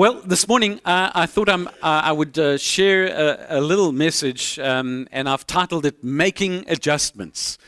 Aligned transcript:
Well, 0.00 0.22
this 0.24 0.48
morning 0.48 0.80
uh, 0.86 1.10
I 1.14 1.26
thought 1.26 1.50
uh, 1.50 1.66
i 1.82 2.10
would 2.10 2.38
uh, 2.38 2.56
share 2.56 3.04
a, 3.04 3.58
a, 3.58 3.60
little 3.60 3.92
message, 3.92 4.58
um, 4.58 5.06
and 5.12 5.28
I've 5.28 5.46
titled 5.46 5.84
it 5.84 6.02
Making 6.02 6.64
Adjustments 6.68 7.58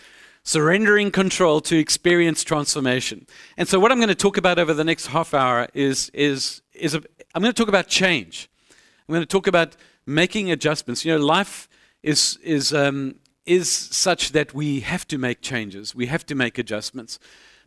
Surrendering 0.42 1.10
Control 1.10 1.60
to 1.60 1.78
Experience 1.78 2.42
Transformation. 2.42 3.26
And 3.58 3.68
so, 3.68 3.78
what 3.78 3.92
I'm 3.92 3.98
going 3.98 4.08
to 4.08 4.14
talk 4.14 4.38
about 4.38 4.58
over 4.58 4.72
the 4.72 4.82
next 4.82 5.08
half 5.08 5.34
hour 5.34 5.68
is, 5.74 6.10
is, 6.14 6.62
is 6.72 6.94
a, 6.94 7.02
I'm 7.34 7.42
going 7.42 7.52
to 7.52 7.62
talk 7.62 7.68
about 7.68 7.88
change. 7.88 8.48
I'm 8.70 9.12
going 9.12 9.20
to 9.20 9.26
talk 9.26 9.46
about 9.46 9.76
making 10.06 10.50
adjustments. 10.50 11.04
You 11.04 11.18
know, 11.18 11.24
life 11.24 11.68
is, 12.02 12.38
is, 12.42 12.72
um, 12.72 13.16
is 13.46 13.70
such 13.70 14.32
that 14.32 14.54
we 14.54 14.80
have 14.80 15.06
to 15.08 15.18
make 15.18 15.40
changes, 15.40 15.94
we 15.94 16.06
have 16.06 16.24
to 16.26 16.34
make 16.34 16.58
adjustments. 16.58 17.18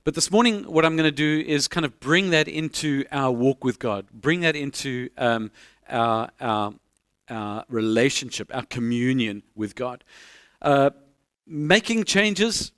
But 0.04 0.14
this 0.14 0.30
morning, 0.30 0.64
what 0.64 0.86
I'm 0.86 0.96
going 0.96 1.10
to 1.10 1.12
do 1.12 1.44
is 1.48 1.68
kind 1.68 1.84
of 1.86 2.00
bring 2.00 2.30
that 2.30 2.48
into 2.48 3.06
our 3.12 3.32
walk 3.32 3.64
with 3.64 3.80
God, 3.80 4.06
bring 4.14 4.42
that 4.42 4.56
into 4.56 5.10
um, 5.18 5.52
our, 5.90 6.30
our, 6.40 6.74
our, 7.28 7.66
relationship, 7.70 8.52
our 8.54 8.66
communion 8.66 9.42
with 9.56 9.74
God. 9.74 10.04
Uh, 10.62 10.92
making 11.48 12.04
changes, 12.04 12.72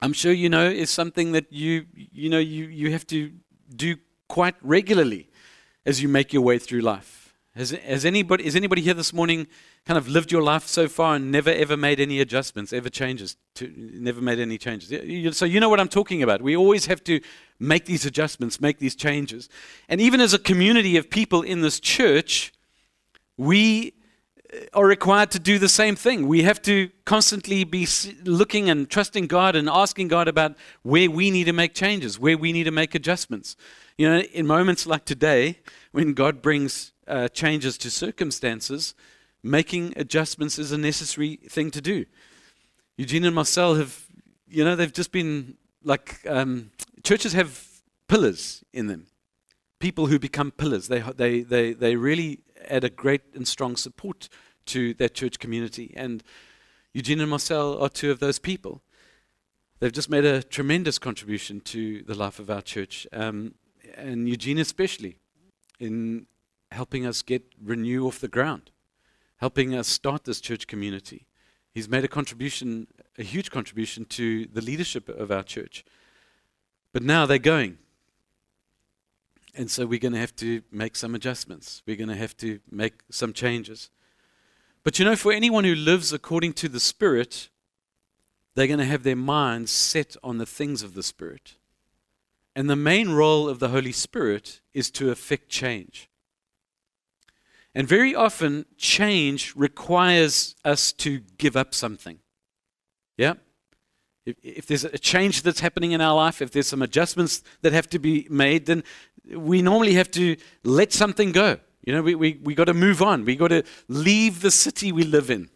I'm 0.00 0.14
sure 0.14 0.32
you 0.32 0.48
know, 0.48 0.70
is 0.70 0.88
something 0.88 1.32
that 1.32 1.52
you, 1.52 1.84
you, 1.94 2.30
know, 2.30 2.38
you, 2.38 2.64
you 2.64 2.92
have 2.92 3.06
to 3.08 3.32
do 3.74 3.96
quite 4.26 4.54
regularly 4.62 5.28
as 5.84 6.02
you 6.02 6.08
make 6.08 6.32
your 6.32 6.42
way 6.42 6.58
through 6.58 6.80
life. 6.80 7.21
Has, 7.54 7.70
has 7.70 8.06
anybody, 8.06 8.46
is 8.46 8.56
anybody 8.56 8.80
here 8.80 8.94
this 8.94 9.12
morning 9.12 9.46
kind 9.84 9.98
of 9.98 10.08
lived 10.08 10.32
your 10.32 10.42
life 10.42 10.66
so 10.66 10.88
far 10.88 11.16
and 11.16 11.30
never 11.30 11.50
ever 11.50 11.76
made 11.76 12.00
any 12.00 12.18
adjustments, 12.18 12.72
ever 12.72 12.88
changes, 12.88 13.36
to, 13.56 13.70
never 13.76 14.22
made 14.22 14.38
any 14.38 14.56
changes? 14.56 15.36
So 15.36 15.44
you 15.44 15.60
know 15.60 15.68
what 15.68 15.78
I'm 15.78 15.88
talking 15.88 16.22
about. 16.22 16.40
We 16.40 16.56
always 16.56 16.86
have 16.86 17.04
to 17.04 17.20
make 17.60 17.84
these 17.84 18.06
adjustments, 18.06 18.58
make 18.58 18.78
these 18.78 18.96
changes. 18.96 19.50
And 19.86 20.00
even 20.00 20.20
as 20.20 20.32
a 20.32 20.38
community 20.38 20.96
of 20.96 21.10
people 21.10 21.42
in 21.42 21.60
this 21.60 21.78
church, 21.78 22.54
we 23.36 23.92
are 24.74 24.86
required 24.86 25.30
to 25.30 25.38
do 25.38 25.58
the 25.58 25.68
same 25.68 25.96
thing. 25.96 26.26
We 26.26 26.42
have 26.42 26.60
to 26.62 26.90
constantly 27.04 27.64
be 27.64 27.86
looking 28.24 28.68
and 28.68 28.88
trusting 28.88 29.26
God 29.26 29.56
and 29.56 29.68
asking 29.68 30.08
God 30.08 30.28
about 30.28 30.56
where 30.82 31.10
we 31.10 31.30
need 31.30 31.44
to 31.44 31.52
make 31.52 31.74
changes, 31.74 32.18
where 32.18 32.36
we 32.36 32.52
need 32.52 32.64
to 32.64 32.70
make 32.70 32.94
adjustments. 32.94 33.56
You 33.96 34.08
know, 34.08 34.20
in 34.20 34.46
moments 34.46 34.86
like 34.86 35.04
today, 35.04 35.58
when 35.92 36.12
God 36.12 36.42
brings 36.42 36.92
uh, 37.06 37.28
changes 37.28 37.78
to 37.78 37.90
circumstances, 37.90 38.94
making 39.42 39.94
adjustments 39.96 40.58
is 40.58 40.72
a 40.72 40.78
necessary 40.78 41.36
thing 41.36 41.70
to 41.70 41.80
do. 41.80 42.04
Eugene 42.96 43.24
and 43.24 43.34
Marcel 43.34 43.74
have, 43.74 44.06
you 44.48 44.64
know, 44.64 44.76
they've 44.76 44.92
just 44.92 45.12
been 45.12 45.56
like 45.82 46.20
um, 46.28 46.70
churches 47.02 47.32
have 47.32 47.66
pillars 48.06 48.62
in 48.72 48.86
them, 48.86 49.06
people 49.78 50.06
who 50.06 50.18
become 50.18 50.50
pillars. 50.50 50.88
They, 50.88 51.00
they, 51.00 51.40
they, 51.40 51.72
they 51.72 51.96
really 51.96 52.40
add 52.68 52.84
a 52.84 52.90
great 52.90 53.22
and 53.34 53.46
strong 53.46 53.76
support 53.76 54.28
to 54.66 54.94
their 54.94 55.08
church 55.08 55.38
community. 55.38 55.92
And 55.96 56.22
Eugene 56.92 57.20
and 57.20 57.30
Marcel 57.30 57.82
are 57.82 57.88
two 57.88 58.10
of 58.10 58.20
those 58.20 58.38
people. 58.38 58.82
They've 59.80 59.92
just 59.92 60.10
made 60.10 60.24
a 60.24 60.42
tremendous 60.42 60.98
contribution 60.98 61.60
to 61.60 62.02
the 62.02 62.14
life 62.14 62.38
of 62.38 62.50
our 62.50 62.62
church, 62.62 63.06
um, 63.12 63.54
and 63.96 64.28
Eugene 64.28 64.58
especially, 64.58 65.16
in 65.80 66.26
helping 66.70 67.04
us 67.04 67.22
get 67.22 67.42
Renew 67.60 68.06
off 68.06 68.20
the 68.20 68.28
ground, 68.28 68.70
helping 69.38 69.74
us 69.74 69.88
start 69.88 70.24
this 70.24 70.40
church 70.40 70.66
community. 70.66 71.26
He's 71.74 71.88
made 71.88 72.04
a 72.04 72.08
contribution, 72.08 72.86
a 73.18 73.22
huge 73.22 73.50
contribution 73.50 74.04
to 74.06 74.46
the 74.46 74.60
leadership 74.60 75.08
of 75.08 75.30
our 75.30 75.42
church. 75.42 75.84
But 76.92 77.02
now 77.02 77.26
they're 77.26 77.38
going. 77.38 77.78
And 79.54 79.70
so 79.70 79.86
we're 79.86 79.98
going 79.98 80.14
to 80.14 80.18
have 80.18 80.34
to 80.36 80.62
make 80.70 80.96
some 80.96 81.14
adjustments. 81.14 81.82
We're 81.86 81.96
going 81.96 82.08
to 82.08 82.16
have 82.16 82.36
to 82.38 82.60
make 82.70 83.02
some 83.10 83.32
changes. 83.32 83.90
But 84.82 84.98
you 84.98 85.04
know, 85.04 85.16
for 85.16 85.32
anyone 85.32 85.64
who 85.64 85.74
lives 85.74 86.12
according 86.12 86.54
to 86.54 86.68
the 86.68 86.80
Spirit, 86.80 87.50
they're 88.54 88.66
going 88.66 88.78
to 88.78 88.84
have 88.84 89.02
their 89.02 89.16
minds 89.16 89.70
set 89.70 90.16
on 90.22 90.38
the 90.38 90.46
things 90.46 90.82
of 90.82 90.94
the 90.94 91.02
Spirit. 91.02 91.56
And 92.54 92.68
the 92.68 92.76
main 92.76 93.10
role 93.10 93.48
of 93.48 93.58
the 93.58 93.68
Holy 93.68 93.92
Spirit 93.92 94.60
is 94.74 94.90
to 94.92 95.10
effect 95.10 95.48
change. 95.48 96.08
And 97.74 97.88
very 97.88 98.14
often, 98.14 98.66
change 98.76 99.54
requires 99.56 100.54
us 100.64 100.92
to 100.94 101.20
give 101.38 101.56
up 101.56 101.74
something. 101.74 102.18
Yeah? 103.16 103.34
If, 104.26 104.36
if, 104.42 104.66
there's 104.66 104.84
a 104.84 104.98
change 104.98 105.42
that's 105.42 105.60
happening 105.60 105.92
in 105.92 106.00
our 106.00 106.14
life, 106.14 106.42
if 106.42 106.50
there's 106.52 106.66
some 106.66 106.82
adjustments 106.82 107.42
that 107.62 107.72
have 107.72 107.88
to 107.90 107.98
be 107.98 108.26
made, 108.30 108.66
then 108.66 108.84
we 109.30 109.62
normally 109.62 109.94
have 109.94 110.10
to 110.12 110.36
let 110.64 110.92
something 110.92 111.32
go. 111.32 111.58
You 111.84 111.94
know, 111.94 112.02
we, 112.02 112.14
we, 112.14 112.40
we 112.42 112.54
got 112.54 112.66
to 112.66 112.74
move 112.74 113.02
on. 113.02 113.24
We 113.24 113.36
got 113.36 113.48
to 113.48 113.64
leave 113.88 114.40
the 114.40 114.50
city 114.50 114.92
we 114.92 115.02
live 115.04 115.30
in. 115.30 115.48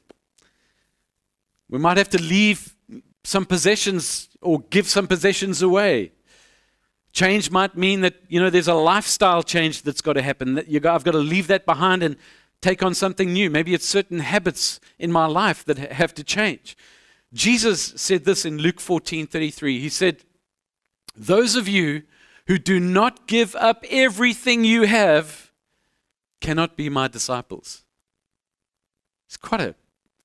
We 1.68 1.78
might 1.78 1.96
have 1.96 2.10
to 2.10 2.22
leave 2.22 2.76
some 3.24 3.44
possessions 3.44 4.28
or 4.40 4.60
give 4.70 4.88
some 4.88 5.06
possessions 5.06 5.62
away. 5.62 6.12
Change 7.12 7.50
might 7.50 7.76
mean 7.76 8.02
that, 8.02 8.14
you 8.28 8.40
know, 8.40 8.50
there's 8.50 8.68
a 8.68 8.74
lifestyle 8.74 9.42
change 9.42 9.82
that's 9.82 10.00
got 10.00 10.14
to 10.14 10.22
happen. 10.22 10.54
That 10.54 10.68
you 10.68 10.80
I've 10.84 11.04
got 11.04 11.12
to 11.12 11.18
leave 11.18 11.46
that 11.46 11.64
behind 11.64 12.02
and 12.02 12.16
take 12.60 12.82
on 12.82 12.94
something 12.94 13.32
new. 13.32 13.50
Maybe 13.50 13.74
it's 13.74 13.86
certain 13.86 14.20
habits 14.20 14.80
in 14.98 15.10
my 15.10 15.26
life 15.26 15.64
that 15.64 15.78
have 15.78 16.14
to 16.14 16.24
change. 16.24 16.76
Jesus 17.32 17.94
said 17.96 18.24
this 18.24 18.44
in 18.44 18.58
Luke 18.58 18.80
14 18.80 19.26
33. 19.26 19.80
He 19.80 19.88
said, 19.88 20.24
Those 21.16 21.56
of 21.56 21.68
you 21.68 22.02
who 22.46 22.58
do 22.58 22.78
not 22.78 23.26
give 23.26 23.54
up 23.56 23.84
everything 23.90 24.64
you 24.64 24.84
have 24.84 25.50
cannot 26.40 26.76
be 26.76 26.88
my 26.88 27.08
disciples. 27.08 27.84
It's 29.26 29.36
quite 29.36 29.60
an 29.60 29.74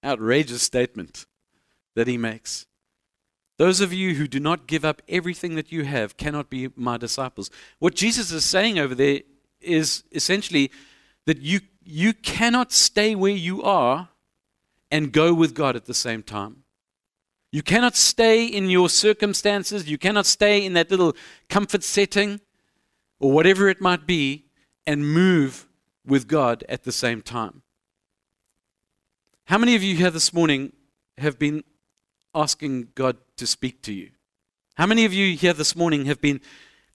outrageous 0.03 0.61
statement 0.61 1.25
that 1.95 2.07
he 2.07 2.17
makes. 2.17 2.65
Those 3.57 3.81
of 3.81 3.93
you 3.93 4.15
who 4.15 4.27
do 4.27 4.39
not 4.39 4.67
give 4.67 4.83
up 4.83 5.01
everything 5.07 5.55
that 5.55 5.71
you 5.71 5.83
have 5.83 6.17
cannot 6.17 6.49
be 6.49 6.69
my 6.75 6.97
disciples. 6.97 7.49
What 7.79 7.95
Jesus 7.95 8.31
is 8.31 8.45
saying 8.45 8.79
over 8.79 8.95
there 8.95 9.21
is 9.59 10.03
essentially 10.11 10.71
that 11.25 11.39
you, 11.41 11.61
you 11.83 12.13
cannot 12.13 12.71
stay 12.71 13.13
where 13.15 13.31
you 13.31 13.61
are 13.63 14.09
and 14.89 15.11
go 15.11 15.33
with 15.33 15.53
God 15.53 15.75
at 15.75 15.85
the 15.85 15.93
same 15.93 16.23
time. 16.23 16.60
You 17.51 17.61
cannot 17.61 17.97
stay 17.97 18.45
in 18.45 18.69
your 18.69 18.89
circumstances. 18.89 19.89
You 19.89 19.97
cannot 19.97 20.25
stay 20.25 20.65
in 20.65 20.73
that 20.73 20.89
little 20.89 21.15
comfort 21.49 21.83
setting 21.83 22.39
or 23.19 23.31
whatever 23.31 23.67
it 23.67 23.81
might 23.81 24.07
be 24.07 24.45
and 24.87 25.05
move 25.05 25.67
with 26.05 26.27
God 26.27 26.63
at 26.69 26.83
the 26.83 26.91
same 26.91 27.21
time. 27.21 27.61
How 29.45 29.57
many 29.57 29.75
of 29.75 29.83
you 29.83 29.95
here 29.95 30.11
this 30.11 30.33
morning 30.33 30.71
have 31.17 31.37
been 31.37 31.63
asking 32.33 32.87
God 32.95 33.17
to 33.35 33.45
speak 33.45 33.81
to 33.83 33.93
you? 33.93 34.11
How 34.75 34.85
many 34.85 35.03
of 35.03 35.13
you 35.13 35.35
here 35.35 35.53
this 35.53 35.75
morning 35.75 36.05
have 36.05 36.21
been 36.21 36.39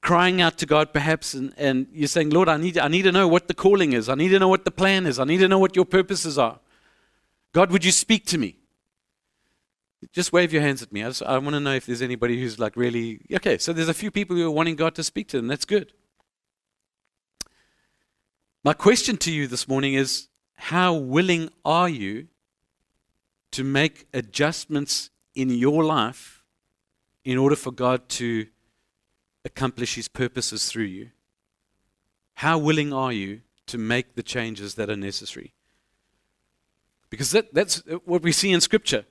crying 0.01 0.41
out 0.41 0.57
to 0.59 0.67
God 0.67 0.93
perhaps 0.93 1.35
and, 1.35 1.53
and 1.59 1.87
you're 1.93 2.09
saying, 2.09 2.31
Lord, 2.31 2.49
I 2.49 2.57
need, 2.57 2.79
I 2.79 2.89
need 2.89 3.03
to 3.03 3.13
know 3.13 3.29
what 3.29 3.49
the 3.49 3.55
calling 3.55 3.93
is. 3.93 4.09
I 4.09 4.15
need 4.15 4.29
to 4.29 4.39
know 4.39 4.49
what 4.49 4.65
the 4.65 4.71
plan 4.71 5.05
is. 5.07 5.19
I 5.19 5.25
need 5.25 5.39
to 5.39 5.49
know 5.49 5.59
what 5.59 5.77
your 5.77 5.85
purposes 5.85 6.39
are. 6.39 6.61
God, 7.53 7.71
would 7.71 7.85
you 7.85 7.93
speak 7.93 8.25
to 8.27 8.39
me? 8.39 8.57
Just 10.13 10.33
wave 10.33 10.53
your 10.53 10.63
hands 10.63 10.83
at 10.83 10.93
me. 10.93 11.03
I, 11.03 11.13
I 11.25 11.39
want 11.39 11.55
to 11.55 11.61
know 11.61 11.75
if 11.75 11.87
there's 11.87 12.03
anybody 12.03 12.41
who's 12.41 12.59
like 12.59 12.77
really, 12.77 13.21
okay, 13.33 13.59
so 13.59 13.73
there's 13.73 13.89
a 13.89 13.95
few 13.95 14.11
people 14.11 14.37
who 14.37 14.47
are 14.47 14.51
wanting 14.51 14.77
God 14.77 14.95
to 14.97 15.05
speak 15.05 15.29
to 15.29 15.39
them. 15.39 15.49
That's 15.49 15.65
good. 15.65 15.93
My 18.63 18.73
question 18.73 19.17
to 19.19 19.33
you 19.33 19.47
this 19.47 19.69
morning 19.69 19.95
is 19.95 20.29
how 20.57 20.95
willing 20.95 21.51
are 21.65 21.89
you 21.89 22.29
to 23.53 23.65
make 23.65 24.07
adjustments 24.13 25.11
in 25.35 25.51
your 25.51 25.85
life 25.85 26.43
in 27.25 27.39
order 27.39 27.57
for 27.57 27.71
God 27.71 28.09
to 28.09 28.47
accomplish 29.45 29.95
His 29.95 30.09
purposes 30.09 30.69
through 30.71 30.85
you? 30.85 31.11
How 32.35 32.59
willing 32.59 32.93
are 32.93 33.13
you 33.13 33.43
to 33.67 33.79
make 33.79 34.15
the 34.15 34.23
changes 34.23 34.75
that 34.75 34.91
are 34.91 34.97
necessary? 34.97 35.55
Because 37.09 37.31
that, 37.31 37.55
that's 37.55 37.83
what 38.05 38.23
we 38.23 38.33
see 38.33 38.53
in 38.53 38.61
Scripture. 38.61 39.05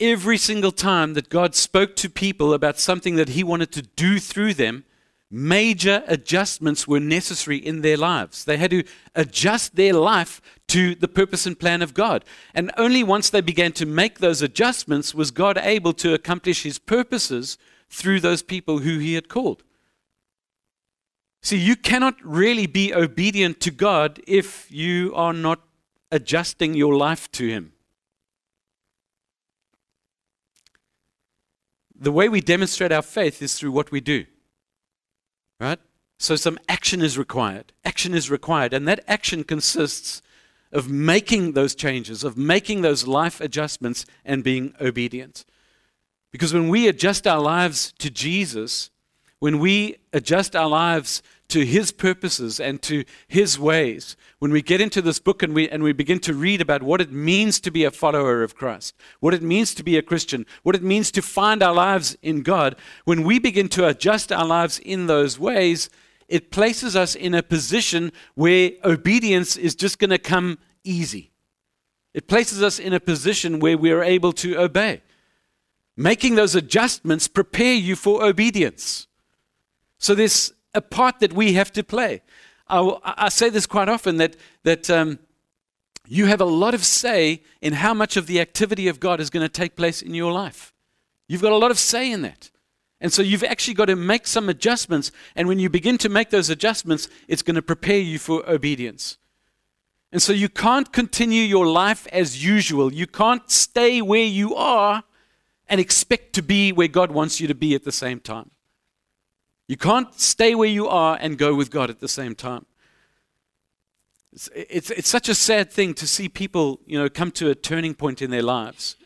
Every 0.00 0.38
single 0.38 0.72
time 0.72 1.14
that 1.14 1.28
God 1.28 1.54
spoke 1.54 1.96
to 1.96 2.08
people 2.08 2.54
about 2.54 2.78
something 2.78 3.16
that 3.16 3.30
He 3.30 3.42
wanted 3.42 3.72
to 3.72 3.82
do 3.82 4.20
through 4.20 4.54
them, 4.54 4.84
major 5.30 6.04
adjustments 6.06 6.86
were 6.86 7.00
necessary 7.00 7.56
in 7.56 7.82
their 7.82 7.96
lives. 7.96 8.44
They 8.44 8.56
had 8.56 8.70
to 8.70 8.84
adjust 9.14 9.76
their 9.76 9.92
life 9.92 10.40
to 10.68 10.94
the 10.94 11.08
purpose 11.08 11.46
and 11.46 11.58
plan 11.58 11.82
of 11.82 11.94
God. 11.94 12.24
And 12.54 12.70
only 12.76 13.02
once 13.02 13.28
they 13.28 13.40
began 13.40 13.72
to 13.72 13.86
make 13.86 14.18
those 14.18 14.40
adjustments 14.40 15.14
was 15.14 15.30
God 15.30 15.58
able 15.58 15.92
to 15.94 16.14
accomplish 16.14 16.62
his 16.62 16.78
purposes 16.78 17.58
through 17.90 18.20
those 18.20 18.42
people 18.42 18.78
who 18.78 18.98
he 18.98 19.14
had 19.14 19.28
called. 19.28 19.62
See, 21.42 21.58
you 21.58 21.76
cannot 21.76 22.16
really 22.22 22.66
be 22.66 22.92
obedient 22.92 23.60
to 23.60 23.70
God 23.70 24.20
if 24.26 24.70
you 24.70 25.14
are 25.14 25.32
not 25.32 25.60
adjusting 26.10 26.74
your 26.74 26.96
life 26.96 27.30
to 27.32 27.48
him. 27.48 27.72
The 31.98 32.12
way 32.12 32.28
we 32.28 32.40
demonstrate 32.40 32.92
our 32.92 33.02
faith 33.02 33.42
is 33.42 33.54
through 33.58 33.72
what 33.72 33.90
we 33.90 34.00
do. 34.00 34.26
Right? 35.60 35.80
So 36.18 36.36
some 36.36 36.58
action 36.68 37.02
is 37.02 37.18
required. 37.18 37.72
Action 37.84 38.14
is 38.14 38.30
required. 38.30 38.72
And 38.72 38.86
that 38.88 39.04
action 39.08 39.44
consists 39.44 40.22
of 40.72 40.88
making 40.88 41.52
those 41.52 41.74
changes, 41.74 42.24
of 42.24 42.36
making 42.36 42.82
those 42.82 43.06
life 43.06 43.40
adjustments 43.40 44.04
and 44.24 44.44
being 44.44 44.74
obedient. 44.80 45.44
Because 46.30 46.52
when 46.52 46.68
we 46.68 46.88
adjust 46.88 47.26
our 47.26 47.40
lives 47.40 47.92
to 47.98 48.10
Jesus, 48.10 48.90
when 49.38 49.58
we 49.58 49.96
adjust 50.12 50.54
our 50.54 50.68
lives 50.68 51.22
to 51.48 51.64
his 51.64 51.92
purposes 51.92 52.60
and 52.60 52.82
to 52.82 53.04
his 53.26 53.58
ways, 53.58 54.16
when 54.38 54.50
we 54.50 54.60
get 54.60 54.80
into 54.80 55.00
this 55.00 55.18
book 55.18 55.42
and 55.42 55.54
we, 55.54 55.68
and 55.68 55.82
we 55.82 55.92
begin 55.92 56.20
to 56.20 56.34
read 56.34 56.60
about 56.60 56.82
what 56.82 57.00
it 57.00 57.10
means 57.10 57.58
to 57.60 57.70
be 57.70 57.84
a 57.84 57.90
follower 57.90 58.42
of 58.42 58.54
Christ, 58.54 58.94
what 59.20 59.34
it 59.34 59.42
means 59.42 59.74
to 59.74 59.82
be 59.82 59.96
a 59.96 60.02
Christian, 60.02 60.44
what 60.62 60.74
it 60.74 60.82
means 60.82 61.10
to 61.12 61.22
find 61.22 61.62
our 61.62 61.74
lives 61.74 62.16
in 62.22 62.42
God, 62.42 62.76
when 63.04 63.22
we 63.24 63.38
begin 63.38 63.68
to 63.70 63.88
adjust 63.88 64.30
our 64.30 64.44
lives 64.44 64.78
in 64.78 65.06
those 65.06 65.38
ways, 65.38 65.88
it 66.28 66.50
places 66.50 66.94
us 66.94 67.14
in 67.14 67.34
a 67.34 67.42
position 67.42 68.12
where 68.34 68.72
obedience 68.84 69.56
is 69.56 69.74
just 69.74 69.98
going 69.98 70.10
to 70.10 70.18
come 70.18 70.58
easy. 70.84 71.30
It 72.12 72.28
places 72.28 72.62
us 72.62 72.78
in 72.78 72.92
a 72.92 73.00
position 73.00 73.58
where 73.58 73.78
we 73.78 73.90
are 73.90 74.02
able 74.02 74.32
to 74.34 74.58
obey. 74.58 75.02
Making 75.96 76.34
those 76.34 76.54
adjustments 76.54 77.26
prepare 77.26 77.74
you 77.74 77.96
for 77.96 78.22
obedience. 78.22 79.06
So 79.98 80.14
there's 80.14 80.52
a 80.74 80.80
part 80.80 81.20
that 81.20 81.32
we 81.32 81.54
have 81.54 81.72
to 81.72 81.82
play. 81.82 82.22
I, 82.68 82.98
I 83.02 83.28
say 83.28 83.50
this 83.50 83.66
quite 83.66 83.88
often 83.88 84.18
that, 84.18 84.36
that 84.64 84.90
um, 84.90 85.18
you 86.06 86.26
have 86.26 86.40
a 86.40 86.46
lot 86.46 86.74
of 86.74 86.84
say 86.84 87.42
in 87.60 87.74
how 87.74 87.94
much 87.94 88.16
of 88.16 88.26
the 88.26 88.40
activity 88.40 88.88
of 88.88 89.00
God 89.00 89.20
is 89.20 89.30
going 89.30 89.44
to 89.44 89.48
take 89.48 89.76
place 89.76 90.02
in 90.02 90.14
your 90.14 90.32
life. 90.32 90.72
You've 91.28 91.42
got 91.42 91.52
a 91.52 91.56
lot 91.56 91.70
of 91.70 91.78
say 91.78 92.10
in 92.10 92.22
that. 92.22 92.50
And 93.00 93.12
so 93.12 93.22
you've 93.22 93.44
actually 93.44 93.74
got 93.74 93.86
to 93.86 93.96
make 93.96 94.26
some 94.26 94.48
adjustments. 94.48 95.12
And 95.36 95.46
when 95.46 95.58
you 95.58 95.70
begin 95.70 95.98
to 95.98 96.08
make 96.08 96.30
those 96.30 96.50
adjustments, 96.50 97.08
it's 97.28 97.42
going 97.42 97.54
to 97.54 97.62
prepare 97.62 98.00
you 98.00 98.18
for 98.18 98.48
obedience. 98.48 99.18
And 100.10 100.22
so 100.22 100.32
you 100.32 100.48
can't 100.48 100.92
continue 100.92 101.42
your 101.42 101.66
life 101.66 102.06
as 102.08 102.44
usual. 102.44 102.92
You 102.92 103.06
can't 103.06 103.48
stay 103.50 104.00
where 104.00 104.24
you 104.24 104.54
are 104.54 105.04
and 105.68 105.80
expect 105.80 106.32
to 106.34 106.42
be 106.42 106.72
where 106.72 106.88
God 106.88 107.12
wants 107.12 107.40
you 107.40 107.46
to 107.46 107.54
be 107.54 107.74
at 107.74 107.84
the 107.84 107.92
same 107.92 108.18
time. 108.18 108.50
You 109.68 109.76
can't 109.76 110.12
stay 110.18 110.54
where 110.54 110.68
you 110.68 110.88
are 110.88 111.18
and 111.20 111.36
go 111.36 111.54
with 111.54 111.70
God 111.70 111.90
at 111.90 112.00
the 112.00 112.08
same 112.08 112.34
time. 112.34 112.64
It's, 114.32 114.48
it's, 114.54 114.90
it's 114.90 115.08
such 115.08 115.28
a 115.28 115.34
sad 115.34 115.70
thing 115.70 115.94
to 115.94 116.06
see 116.06 116.28
people, 116.28 116.80
you 116.86 116.98
know, 116.98 117.08
come 117.08 117.30
to 117.32 117.50
a 117.50 117.54
turning 117.54 117.94
point 117.94 118.22
in 118.22 118.30
their 118.30 118.42
lives. 118.42 118.96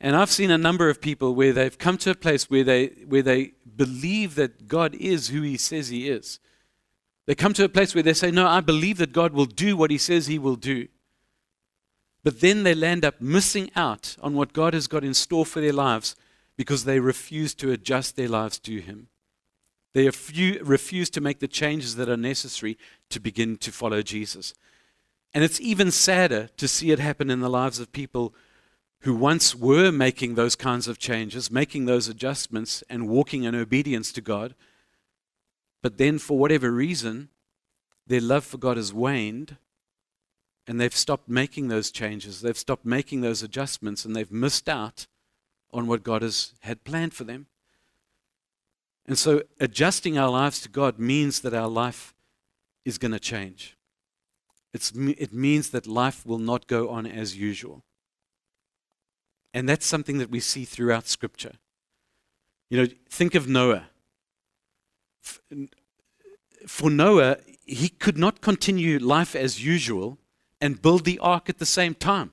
And 0.00 0.16
I've 0.16 0.30
seen 0.30 0.50
a 0.50 0.58
number 0.58 0.88
of 0.88 1.00
people 1.00 1.34
where 1.34 1.52
they've 1.52 1.76
come 1.76 1.98
to 1.98 2.10
a 2.10 2.14
place 2.14 2.50
where 2.50 2.64
they, 2.64 2.86
where 3.06 3.22
they 3.22 3.52
believe 3.76 4.34
that 4.34 4.66
God 4.66 4.94
is 4.94 5.28
who 5.28 5.42
He 5.42 5.56
says 5.56 5.88
He 5.88 6.08
is. 6.08 6.38
They 7.26 7.34
come 7.34 7.52
to 7.54 7.64
a 7.64 7.68
place 7.68 7.94
where 7.94 8.02
they 8.02 8.12
say, 8.12 8.30
No, 8.30 8.46
I 8.46 8.60
believe 8.60 8.98
that 8.98 9.12
God 9.12 9.32
will 9.32 9.46
do 9.46 9.76
what 9.76 9.90
He 9.90 9.98
says 9.98 10.26
He 10.26 10.38
will 10.38 10.56
do. 10.56 10.88
But 12.22 12.40
then 12.40 12.62
they 12.62 12.74
land 12.74 13.04
up 13.04 13.20
missing 13.20 13.70
out 13.76 14.16
on 14.22 14.34
what 14.34 14.52
God 14.52 14.74
has 14.74 14.86
got 14.86 15.04
in 15.04 15.14
store 15.14 15.46
for 15.46 15.60
their 15.60 15.72
lives 15.72 16.16
because 16.56 16.84
they 16.84 17.00
refuse 17.00 17.54
to 17.54 17.72
adjust 17.72 18.16
their 18.16 18.28
lives 18.28 18.58
to 18.60 18.80
Him. 18.80 19.08
They 19.96 20.04
refuse 20.04 21.08
to 21.08 21.22
make 21.22 21.38
the 21.38 21.48
changes 21.48 21.96
that 21.96 22.10
are 22.10 22.18
necessary 22.18 22.76
to 23.08 23.18
begin 23.18 23.56
to 23.56 23.72
follow 23.72 24.02
Jesus. 24.02 24.52
And 25.32 25.42
it's 25.42 25.58
even 25.58 25.90
sadder 25.90 26.50
to 26.58 26.68
see 26.68 26.90
it 26.90 26.98
happen 26.98 27.30
in 27.30 27.40
the 27.40 27.48
lives 27.48 27.80
of 27.80 27.92
people 27.92 28.34
who 29.00 29.14
once 29.14 29.54
were 29.54 29.90
making 29.90 30.34
those 30.34 30.54
kinds 30.54 30.86
of 30.86 30.98
changes, 30.98 31.50
making 31.50 31.86
those 31.86 32.08
adjustments, 32.08 32.84
and 32.90 33.08
walking 33.08 33.44
in 33.44 33.54
obedience 33.54 34.12
to 34.12 34.20
God. 34.20 34.54
But 35.82 35.96
then, 35.96 36.18
for 36.18 36.38
whatever 36.38 36.70
reason, 36.70 37.30
their 38.06 38.20
love 38.20 38.44
for 38.44 38.58
God 38.58 38.76
has 38.76 38.92
waned 38.92 39.56
and 40.66 40.78
they've 40.78 40.94
stopped 40.94 41.26
making 41.26 41.68
those 41.68 41.90
changes. 41.90 42.42
They've 42.42 42.58
stopped 42.58 42.84
making 42.84 43.22
those 43.22 43.42
adjustments 43.42 44.04
and 44.04 44.14
they've 44.14 44.30
missed 44.30 44.68
out 44.68 45.06
on 45.72 45.86
what 45.86 46.02
God 46.02 46.20
has 46.20 46.52
had 46.60 46.84
planned 46.84 47.14
for 47.14 47.24
them. 47.24 47.46
And 49.06 49.16
so 49.16 49.42
adjusting 49.60 50.18
our 50.18 50.30
lives 50.30 50.60
to 50.62 50.68
God 50.68 50.98
means 50.98 51.40
that 51.40 51.54
our 51.54 51.68
life 51.68 52.14
is 52.84 52.98
going 52.98 53.12
to 53.12 53.20
change. 53.20 53.76
It's, 54.74 54.92
it 54.94 55.32
means 55.32 55.70
that 55.70 55.86
life 55.86 56.26
will 56.26 56.38
not 56.38 56.66
go 56.66 56.88
on 56.88 57.06
as 57.06 57.36
usual. 57.36 57.82
And 59.54 59.68
that's 59.68 59.86
something 59.86 60.18
that 60.18 60.30
we 60.30 60.40
see 60.40 60.64
throughout 60.64 61.06
Scripture. 61.06 61.52
You 62.68 62.82
know, 62.82 62.88
think 63.08 63.34
of 63.34 63.48
Noah. 63.48 63.86
For 66.66 66.90
Noah, 66.90 67.38
he 67.64 67.88
could 67.88 68.18
not 68.18 68.40
continue 68.40 68.98
life 68.98 69.34
as 69.34 69.64
usual 69.64 70.18
and 70.60 70.82
build 70.82 71.04
the 71.04 71.18
ark 71.20 71.48
at 71.48 71.58
the 71.58 71.66
same 71.66 71.94
time. 71.94 72.32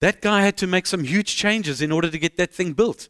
That 0.00 0.20
guy 0.20 0.42
had 0.42 0.56
to 0.58 0.66
make 0.66 0.86
some 0.86 1.04
huge 1.04 1.36
changes 1.36 1.80
in 1.80 1.92
order 1.92 2.10
to 2.10 2.18
get 2.18 2.36
that 2.36 2.52
thing 2.52 2.72
built. 2.72 3.08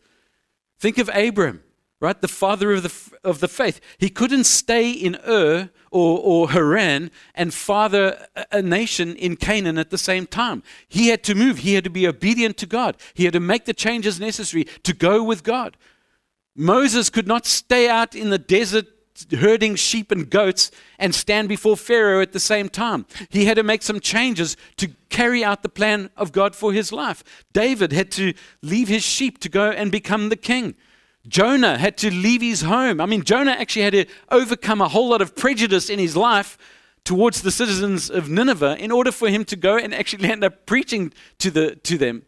Think 0.79 0.99
of 0.99 1.09
Abram 1.15 1.63
right? 2.05 2.21
The 2.21 2.29
father 2.29 2.73
of 2.73 2.83
the, 2.83 3.19
of 3.25 3.41
the 3.41 3.49
faith. 3.49 3.81
He 3.97 4.11
couldn't 4.11 4.45
stay 4.45 4.91
in 4.91 5.17
Ur 5.27 5.71
or, 5.91 6.19
or 6.19 6.51
Haran 6.51 7.11
and 7.35 7.53
father 7.53 8.27
a, 8.37 8.47
a 8.53 8.63
nation 8.63 9.17
in 9.17 9.37
Canaan 9.37 9.79
at 9.79 9.89
the 9.89 9.97
same 9.97 10.27
time. 10.27 10.63
He 10.87 11.09
had 11.09 11.25
to 11.25 11.35
move. 11.35 11.59
He 11.59 11.75
had 11.75 11.85
to 11.85 11.91
be 11.91 12.07
obedient 12.07 12.59
to 12.59 12.67
God. 12.67 12.97
He 13.15 13.25
had 13.25 13.33
to 13.33 13.41
make 13.41 13.65
the 13.65 13.73
changes 13.73 14.21
necessary 14.21 14.65
to 14.83 14.93
go 14.93 15.25
with 15.25 15.43
God. 15.43 15.79
Moses 16.55 17.09
could 17.09 17.27
not 17.27 17.47
stay 17.47 17.89
out 17.89 18.15
in 18.15 18.29
the 18.29 18.39
desert 18.39 18.87
herding 19.31 19.77
sheep 19.77 20.11
and 20.11 20.29
goats 20.29 20.71
and 20.99 21.15
stand 21.15 21.49
before 21.49 21.77
Pharaoh 21.77 22.21
at 22.21 22.33
the 22.33 22.41
same 22.41 22.69
time. 22.69 23.07
He 23.31 23.47
had 23.47 23.57
to 23.57 23.63
make 23.63 23.83
some 23.83 24.01
changes 24.01 24.57
to 24.77 24.89
carry 25.09 25.43
out 25.43 25.63
the 25.63 25.69
plan 25.69 26.11
of 26.17 26.33
God 26.33 26.55
for 26.55 26.73
his 26.73 26.93
life. 26.93 27.25
David 27.53 27.93
had 27.93 28.11
to 28.13 28.35
leave 28.61 28.89
his 28.89 29.05
sheep 29.05 29.39
to 29.39 29.49
go 29.49 29.71
and 29.71 29.91
become 29.91 30.29
the 30.29 30.37
king. 30.37 30.75
Jonah 31.27 31.79
had 31.79 31.97
to 31.99 32.11
leave 32.11 32.43
his 32.43 32.63
home. 32.63 33.01
I 33.01 33.07
mean, 33.07 33.23
Jonah 33.23 33.53
actually 33.53 33.83
had 33.83 33.93
to 33.93 34.07
overcome 34.31 34.81
a 34.81 34.89
whole 34.89 35.09
lot 35.09 35.23
of 35.23 35.35
prejudice 35.35 35.89
in 35.89 35.99
his 35.99 36.17
life 36.17 36.59
towards 37.05 37.43
the 37.43 37.51
citizens 37.51 38.11
of 38.11 38.29
Nineveh 38.29 38.77
in 38.79 38.91
order 38.91 39.13
for 39.13 39.29
him 39.29 39.45
to 39.47 39.57
go 39.57 39.77
and 39.77 39.95
actually 39.95 40.29
end 40.31 40.45
up 40.45 40.67
preaching 40.67 41.13
to, 41.39 41.51
the, 41.51 41.77
to 41.77 41.97
them, 41.97 42.25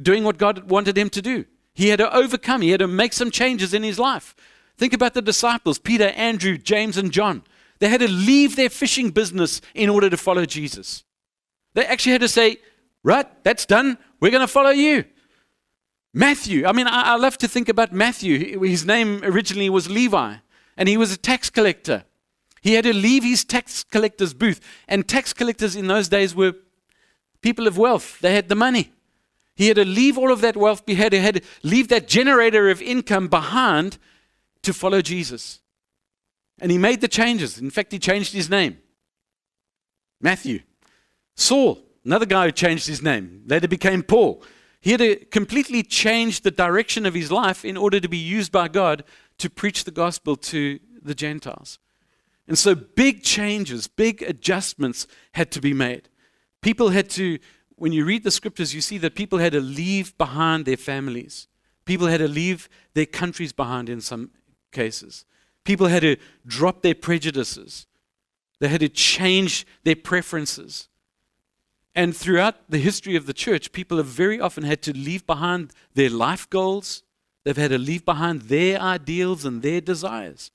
doing 0.00 0.24
what 0.24 0.38
God 0.38 0.70
wanted 0.70 0.98
him 0.98 1.10
to 1.10 1.22
do. 1.22 1.44
He 1.74 1.88
had 1.88 1.98
to 1.98 2.14
overcome, 2.14 2.62
he 2.62 2.70
had 2.70 2.80
to 2.80 2.88
make 2.88 3.12
some 3.12 3.30
changes 3.30 3.72
in 3.72 3.82
his 3.82 3.98
life. 3.98 4.34
Think 4.76 4.92
about 4.92 5.14
the 5.14 5.22
disciples 5.22 5.78
Peter, 5.78 6.08
Andrew, 6.08 6.58
James, 6.58 6.96
and 6.96 7.12
John. 7.12 7.44
They 7.78 7.88
had 7.88 8.00
to 8.00 8.08
leave 8.08 8.56
their 8.56 8.70
fishing 8.70 9.10
business 9.10 9.60
in 9.74 9.88
order 9.88 10.10
to 10.10 10.16
follow 10.16 10.44
Jesus. 10.44 11.04
They 11.74 11.84
actually 11.84 12.12
had 12.12 12.20
to 12.22 12.28
say, 12.28 12.58
Right, 13.04 13.26
that's 13.42 13.66
done. 13.66 13.98
We're 14.20 14.30
going 14.30 14.42
to 14.42 14.52
follow 14.52 14.70
you. 14.70 15.04
Matthew, 16.14 16.66
I 16.66 16.72
mean, 16.72 16.86
I, 16.86 17.12
I 17.12 17.16
love 17.16 17.38
to 17.38 17.48
think 17.48 17.68
about 17.68 17.92
Matthew. 17.92 18.60
His 18.60 18.84
name 18.84 19.20
originally 19.24 19.70
was 19.70 19.88
Levi, 19.88 20.36
and 20.76 20.88
he 20.88 20.96
was 20.96 21.12
a 21.12 21.16
tax 21.16 21.48
collector. 21.48 22.04
He 22.60 22.74
had 22.74 22.84
to 22.84 22.92
leave 22.92 23.24
his 23.24 23.44
tax 23.44 23.82
collector's 23.82 24.34
booth. 24.34 24.60
And 24.86 25.08
tax 25.08 25.32
collectors 25.32 25.74
in 25.74 25.88
those 25.88 26.08
days 26.08 26.34
were 26.34 26.54
people 27.40 27.66
of 27.66 27.76
wealth, 27.76 28.20
they 28.20 28.34
had 28.34 28.48
the 28.48 28.54
money. 28.54 28.92
He 29.54 29.68
had 29.68 29.76
to 29.76 29.84
leave 29.84 30.16
all 30.16 30.32
of 30.32 30.40
that 30.40 30.56
wealth, 30.56 30.86
behind. 30.86 31.12
he 31.12 31.18
had 31.18 31.34
to, 31.34 31.40
had 31.40 31.42
to 31.42 31.68
leave 31.68 31.88
that 31.88 32.08
generator 32.08 32.70
of 32.70 32.80
income 32.80 33.28
behind 33.28 33.98
to 34.62 34.72
follow 34.72 35.02
Jesus. 35.02 35.60
And 36.60 36.70
he 36.70 36.78
made 36.78 37.00
the 37.00 37.08
changes. 37.08 37.58
In 37.58 37.70
fact, 37.70 37.92
he 37.92 37.98
changed 37.98 38.32
his 38.32 38.48
name 38.48 38.78
Matthew. 40.20 40.60
Saul, 41.34 41.82
another 42.04 42.26
guy 42.26 42.46
who 42.46 42.52
changed 42.52 42.86
his 42.86 43.02
name, 43.02 43.42
later 43.46 43.68
became 43.68 44.02
Paul. 44.02 44.42
He 44.82 44.90
had 44.90 44.98
to 44.98 45.16
completely 45.26 45.84
change 45.84 46.40
the 46.40 46.50
direction 46.50 47.06
of 47.06 47.14
his 47.14 47.30
life 47.30 47.64
in 47.64 47.76
order 47.76 48.00
to 48.00 48.08
be 48.08 48.18
used 48.18 48.50
by 48.50 48.66
God 48.66 49.04
to 49.38 49.48
preach 49.48 49.84
the 49.84 49.92
gospel 49.92 50.36
to 50.36 50.80
the 51.00 51.14
Gentiles. 51.14 51.78
And 52.48 52.58
so 52.58 52.74
big 52.74 53.22
changes, 53.22 53.86
big 53.86 54.22
adjustments 54.22 55.06
had 55.34 55.52
to 55.52 55.60
be 55.60 55.72
made. 55.72 56.08
People 56.62 56.88
had 56.88 57.08
to, 57.10 57.38
when 57.76 57.92
you 57.92 58.04
read 58.04 58.24
the 58.24 58.32
scriptures, 58.32 58.74
you 58.74 58.80
see 58.80 58.98
that 58.98 59.14
people 59.14 59.38
had 59.38 59.52
to 59.52 59.60
leave 59.60 60.18
behind 60.18 60.64
their 60.64 60.76
families. 60.76 61.46
People 61.84 62.08
had 62.08 62.18
to 62.18 62.28
leave 62.28 62.68
their 62.94 63.06
countries 63.06 63.52
behind 63.52 63.88
in 63.88 64.00
some 64.00 64.30
cases. 64.72 65.24
People 65.62 65.86
had 65.86 66.02
to 66.02 66.16
drop 66.44 66.82
their 66.82 66.96
prejudices. 66.96 67.86
They 68.58 68.66
had 68.66 68.80
to 68.80 68.88
change 68.88 69.64
their 69.84 69.96
preferences. 69.96 70.88
And 71.94 72.16
throughout 72.16 72.70
the 72.70 72.78
history 72.78 73.16
of 73.16 73.26
the 73.26 73.34
church, 73.34 73.72
people 73.72 73.98
have 73.98 74.06
very 74.06 74.40
often 74.40 74.64
had 74.64 74.80
to 74.82 74.96
leave 74.96 75.26
behind 75.26 75.72
their 75.94 76.08
life 76.10 76.48
goals. 76.48 77.02
They've 77.44 77.56
had 77.56 77.70
to 77.70 77.78
leave 77.78 78.04
behind 78.04 78.42
their 78.42 78.80
ideals 78.80 79.44
and 79.44 79.60
their 79.60 79.80
desires. 79.80 80.50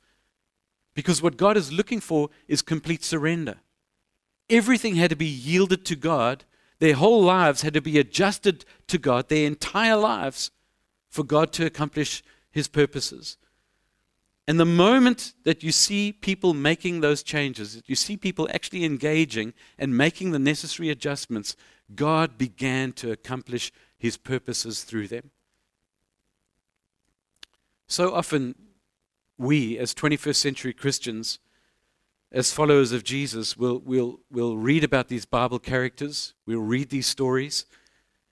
Because 0.95 1.21
what 1.21 1.37
God 1.37 1.55
is 1.57 1.71
looking 1.71 1.99
for 1.99 2.29
is 2.47 2.61
complete 2.63 3.03
surrender. 3.03 3.57
Everything 4.49 4.95
had 4.95 5.11
to 5.11 5.15
be 5.15 5.27
yielded 5.27 5.85
to 5.85 5.95
God. 5.95 6.43
Their 6.79 6.95
whole 6.95 7.21
lives 7.21 7.61
had 7.61 7.73
to 7.75 7.81
be 7.81 7.99
adjusted 7.99 8.65
to 8.87 8.97
God, 8.97 9.29
their 9.29 9.45
entire 9.45 9.97
lives, 9.97 10.49
for 11.09 11.23
God 11.23 11.51
to 11.53 11.65
accomplish 11.65 12.23
his 12.49 12.67
purposes. 12.67 13.37
And 14.47 14.59
the 14.59 14.65
moment 14.65 15.33
that 15.43 15.61
you 15.61 15.73
see 15.73 16.13
people 16.13 16.53
making 16.53 17.01
those 17.01 17.21
changes, 17.21 17.75
that 17.75 17.89
you 17.89 17.95
see 17.95 18.15
people 18.15 18.47
actually 18.53 18.85
engaging 18.85 19.53
and 19.77 19.97
making 19.97 20.31
the 20.31 20.39
necessary 20.39 20.89
adjustments, 20.89 21.57
God 21.95 22.37
began 22.37 22.93
to 22.93 23.11
accomplish 23.11 23.73
his 23.97 24.15
purposes 24.15 24.83
through 24.83 25.09
them. 25.09 25.31
So 27.87 28.13
often, 28.13 28.55
we 29.37 29.77
as 29.77 29.93
21st 29.93 30.35
century 30.35 30.73
Christians, 30.73 31.39
as 32.31 32.53
followers 32.53 32.91
of 32.91 33.03
Jesus, 33.03 33.55
will 33.55 33.79
will 33.79 34.19
will 34.29 34.57
read 34.57 34.83
about 34.83 35.07
these 35.07 35.25
Bible 35.25 35.59
characters, 35.59 36.33
we'll 36.45 36.59
read 36.59 36.89
these 36.89 37.07
stories, 37.07 37.65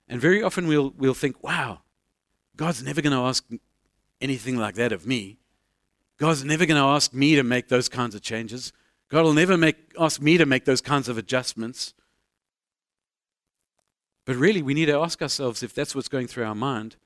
and 0.08 0.20
very 0.20 0.42
often 0.42 0.66
we'll, 0.66 0.92
we'll 0.96 1.14
think, 1.14 1.42
wow, 1.42 1.80
God's 2.54 2.82
never 2.82 3.00
going 3.00 3.12
to 3.12 3.18
ask 3.18 3.44
anything 4.20 4.56
like 4.56 4.74
that 4.76 4.92
of 4.92 5.06
me. 5.06 5.38
God's 6.18 6.44
never 6.44 6.66
going 6.66 6.80
to 6.80 6.86
ask 6.86 7.12
me 7.12 7.36
to 7.36 7.42
make 7.42 7.68
those 7.68 7.88
kinds 7.88 8.14
of 8.14 8.22
changes. 8.22 8.72
God 9.08 9.24
will 9.24 9.34
never 9.34 9.56
make, 9.56 9.76
ask 9.98 10.20
me 10.20 10.38
to 10.38 10.46
make 10.46 10.64
those 10.64 10.80
kinds 10.80 11.08
of 11.08 11.18
adjustments. 11.18 11.94
But 14.24 14.36
really, 14.36 14.62
we 14.62 14.74
need 14.74 14.86
to 14.86 14.98
ask 14.98 15.22
ourselves 15.22 15.62
if 15.62 15.74
that's 15.74 15.94
what's 15.94 16.08
going 16.08 16.26
through 16.26 16.44
our 16.44 16.54
mind, 16.54 16.96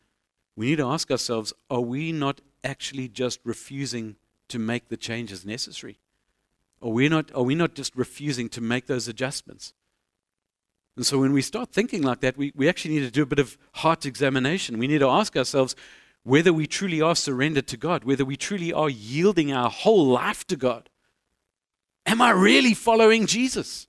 we 0.56 0.66
need 0.66 0.76
to 0.76 0.86
ask 0.86 1.10
ourselves 1.10 1.52
are 1.68 1.80
we 1.80 2.12
not 2.12 2.40
actually 2.64 3.08
just 3.08 3.40
refusing 3.44 4.16
to 4.48 4.58
make 4.58 4.88
the 4.88 4.96
changes 4.96 5.44
necessary? 5.44 5.98
Are 6.82 6.90
we 6.90 7.08
not, 7.08 7.30
are 7.34 7.42
we 7.42 7.54
not 7.54 7.74
just 7.74 7.94
refusing 7.94 8.48
to 8.50 8.60
make 8.60 8.86
those 8.86 9.06
adjustments? 9.06 9.74
And 10.96 11.06
so 11.06 11.18
when 11.18 11.32
we 11.32 11.42
start 11.42 11.70
thinking 11.70 12.02
like 12.02 12.20
that, 12.20 12.36
we, 12.36 12.52
we 12.54 12.68
actually 12.68 12.94
need 12.94 13.00
to 13.00 13.10
do 13.10 13.22
a 13.22 13.26
bit 13.26 13.38
of 13.38 13.56
heart 13.74 14.06
examination. 14.06 14.78
We 14.78 14.88
need 14.88 14.98
to 14.98 15.08
ask 15.08 15.36
ourselves 15.36 15.76
whether 16.22 16.52
we 16.52 16.66
truly 16.66 17.00
are 17.00 17.16
surrendered 17.16 17.66
to 17.68 17.76
God, 17.76 18.04
whether 18.04 18.24
we 18.24 18.36
truly 18.36 18.72
are 18.72 18.90
yielding 18.90 19.52
our 19.52 19.70
whole 19.70 20.06
life 20.06 20.46
to 20.48 20.56
God. 20.56 20.88
Am 22.06 22.20
I 22.20 22.30
really 22.30 22.74
following 22.74 23.26
Jesus? 23.26 23.86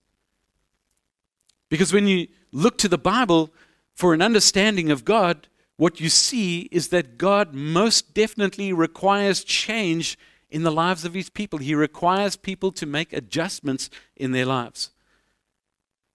Because 1.69 1.93
when 1.93 2.07
you 2.07 2.27
look 2.51 2.77
to 2.79 2.87
the 2.87 2.97
Bible 2.97 3.53
for 3.95 4.13
an 4.13 4.21
understanding 4.21 4.91
of 4.91 5.05
God, 5.05 5.47
what 5.77 5.99
you 5.99 6.09
see 6.09 6.69
is 6.71 6.89
that 6.89 7.17
God 7.17 7.53
most 7.53 8.13
definitely 8.13 8.71
requires 8.71 9.43
change 9.43 10.17
in 10.49 10.63
the 10.63 10.71
lives 10.71 11.05
of 11.05 11.13
his 11.13 11.29
people. 11.29 11.59
He 11.59 11.73
requires 11.73 12.35
people 12.35 12.71
to 12.73 12.85
make 12.85 13.13
adjustments 13.13 13.89
in 14.15 14.31
their 14.31 14.45
lives. 14.45 14.91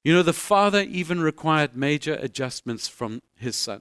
You 0.04 0.12
know, 0.12 0.22
the 0.22 0.32
Father 0.32 0.82
even 0.82 1.20
required 1.20 1.74
major 1.74 2.14
adjustments 2.14 2.86
from 2.86 3.22
his 3.34 3.56
Son. 3.56 3.80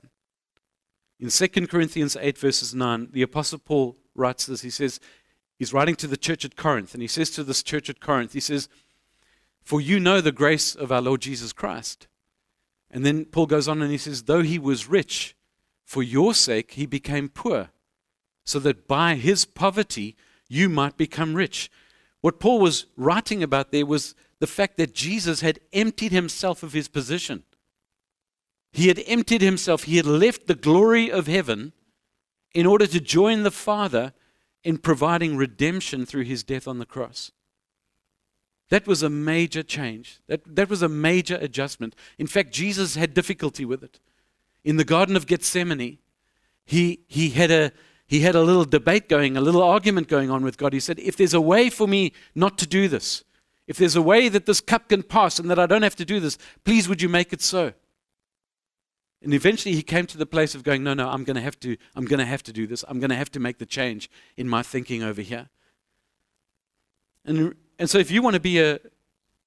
In 1.19 1.29
2 1.29 1.47
Corinthians 1.67 2.17
8, 2.19 2.37
verses 2.37 2.75
9, 2.75 3.09
the 3.11 3.21
Apostle 3.21 3.59
Paul 3.59 3.97
writes 4.15 4.45
this. 4.45 4.61
He 4.61 4.69
says, 4.69 4.99
he's 5.57 5.73
writing 5.73 5.95
to 5.95 6.07
the 6.07 6.17
church 6.17 6.43
at 6.43 6.55
Corinth, 6.55 6.93
and 6.93 7.01
he 7.01 7.07
says 7.07 7.29
to 7.31 7.43
this 7.43 7.63
church 7.63 7.89
at 7.89 8.01
Corinth, 8.01 8.33
he 8.33 8.39
says, 8.39 8.67
For 9.63 9.79
you 9.79 9.99
know 9.99 10.19
the 10.21 10.31
grace 10.31 10.75
of 10.75 10.91
our 10.91 11.01
Lord 11.01 11.21
Jesus 11.21 11.53
Christ. 11.53 12.07
And 12.91 13.05
then 13.05 13.25
Paul 13.25 13.45
goes 13.45 13.67
on 13.67 13.81
and 13.81 13.91
he 13.91 13.97
says, 13.97 14.23
Though 14.23 14.41
he 14.41 14.59
was 14.59 14.89
rich, 14.89 15.35
for 15.85 16.03
your 16.03 16.33
sake 16.33 16.71
he 16.71 16.85
became 16.85 17.29
poor, 17.29 17.69
so 18.43 18.59
that 18.59 18.87
by 18.87 19.15
his 19.15 19.45
poverty 19.45 20.15
you 20.47 20.69
might 20.69 20.97
become 20.97 21.35
rich. 21.35 21.71
What 22.21 22.39
Paul 22.39 22.59
was 22.59 22.87
writing 22.95 23.43
about 23.43 23.71
there 23.71 23.85
was 23.85 24.15
the 24.39 24.47
fact 24.47 24.77
that 24.77 24.93
Jesus 24.93 25.41
had 25.41 25.59
emptied 25.73 26.11
himself 26.11 26.63
of 26.63 26.73
his 26.73 26.87
position. 26.87 27.43
He 28.75 28.89
had 28.89 29.01
emptied 29.07 29.41
himself, 29.41 29.83
he 29.83 29.95
had 29.95 30.05
left 30.05 30.47
the 30.47 30.53
glory 30.53 31.09
of 31.09 31.27
heaven 31.27 31.71
in 32.53 32.65
order 32.65 32.85
to 32.85 32.99
join 32.99 33.43
the 33.43 33.51
Father 33.51 34.11
in 34.65 34.79
providing 34.79 35.37
redemption 35.37 36.05
through 36.05 36.25
his 36.25 36.43
death 36.43 36.67
on 36.67 36.77
the 36.77 36.85
cross. 36.85 37.31
That 38.67 38.85
was 38.85 39.01
a 39.01 39.09
major 39.09 39.63
change. 39.63 40.19
That, 40.27 40.41
that 40.57 40.69
was 40.69 40.81
a 40.81 40.89
major 40.89 41.37
adjustment. 41.39 41.95
In 42.19 42.27
fact, 42.27 42.51
Jesus 42.51 42.95
had 42.95 43.13
difficulty 43.13 43.63
with 43.63 43.81
it. 43.81 44.01
In 44.65 44.75
the 44.75 44.83
Garden 44.83 45.15
of 45.15 45.25
Gethsemane, 45.25 45.99
he, 46.65 46.99
he, 47.07 47.29
had 47.29 47.51
a, 47.51 47.71
he 48.05 48.19
had 48.19 48.35
a 48.35 48.43
little 48.43 48.65
debate 48.65 49.07
going, 49.07 49.37
a 49.37 49.41
little 49.41 49.63
argument 49.63 50.09
going 50.09 50.29
on 50.29 50.43
with 50.43 50.57
God. 50.57 50.73
He 50.73 50.81
said, 50.81 50.99
If 50.99 51.15
there's 51.15 51.33
a 51.33 51.39
way 51.39 51.69
for 51.69 51.87
me 51.87 52.11
not 52.35 52.57
to 52.57 52.67
do 52.67 52.89
this, 52.89 53.23
if 53.67 53.77
there's 53.77 53.95
a 53.95 54.01
way 54.01 54.27
that 54.27 54.45
this 54.45 54.59
cup 54.59 54.89
can 54.89 55.01
pass 55.01 55.39
and 55.39 55.49
that 55.49 55.59
I 55.59 55.65
don't 55.65 55.83
have 55.83 55.95
to 55.95 56.03
do 56.03 56.19
this, 56.19 56.37
please 56.65 56.89
would 56.89 57.01
you 57.01 57.07
make 57.07 57.31
it 57.31 57.41
so? 57.41 57.71
And 59.21 59.33
eventually 59.33 59.73
he 59.73 59.81
came 59.81 60.05
to 60.07 60.17
the 60.17 60.25
place 60.25 60.53
of 60.55 60.63
going, 60.63 60.83
no, 60.83 60.93
no, 60.93 61.09
I'm 61.09 61.23
going 61.23 61.35
to 61.35 61.41
have 61.41 61.59
to, 61.61 61.77
I'm 61.95 62.05
going 62.05 62.19
to 62.19 62.25
have 62.25 62.43
to 62.43 62.53
do 62.53 62.67
this. 62.67 62.83
I'm 62.87 62.99
going 62.99 63.09
to 63.09 63.15
have 63.15 63.31
to 63.31 63.39
make 63.39 63.57
the 63.57 63.65
change 63.65 64.09
in 64.37 64.47
my 64.47 64.61
thinking 64.61 65.01
over 65.01 65.21
here. 65.21 65.49
And, 67.25 67.55
and 67.79 67.89
so 67.89 67.97
if 67.97 68.11
you 68.11 68.21
want 68.21 68.35
to 68.35 68.39
be 68.39 68.59
a, 68.59 68.79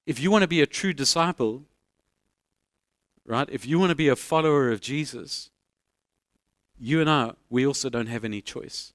if 0.04 0.18
you 0.18 0.30
want 0.30 0.42
to 0.42 0.48
be 0.48 0.60
a 0.60 0.66
true 0.66 0.92
disciple, 0.92 1.64
right? 3.24 3.48
If 3.50 3.66
you 3.66 3.78
want 3.78 3.90
to 3.90 3.96
be 3.96 4.08
a 4.08 4.16
follower 4.16 4.70
of 4.70 4.80
Jesus, 4.80 5.50
you 6.78 7.00
and 7.00 7.08
I, 7.08 7.32
we 7.48 7.66
also 7.66 7.88
don't 7.88 8.06
have 8.06 8.24
any 8.24 8.40
choice 8.40 8.94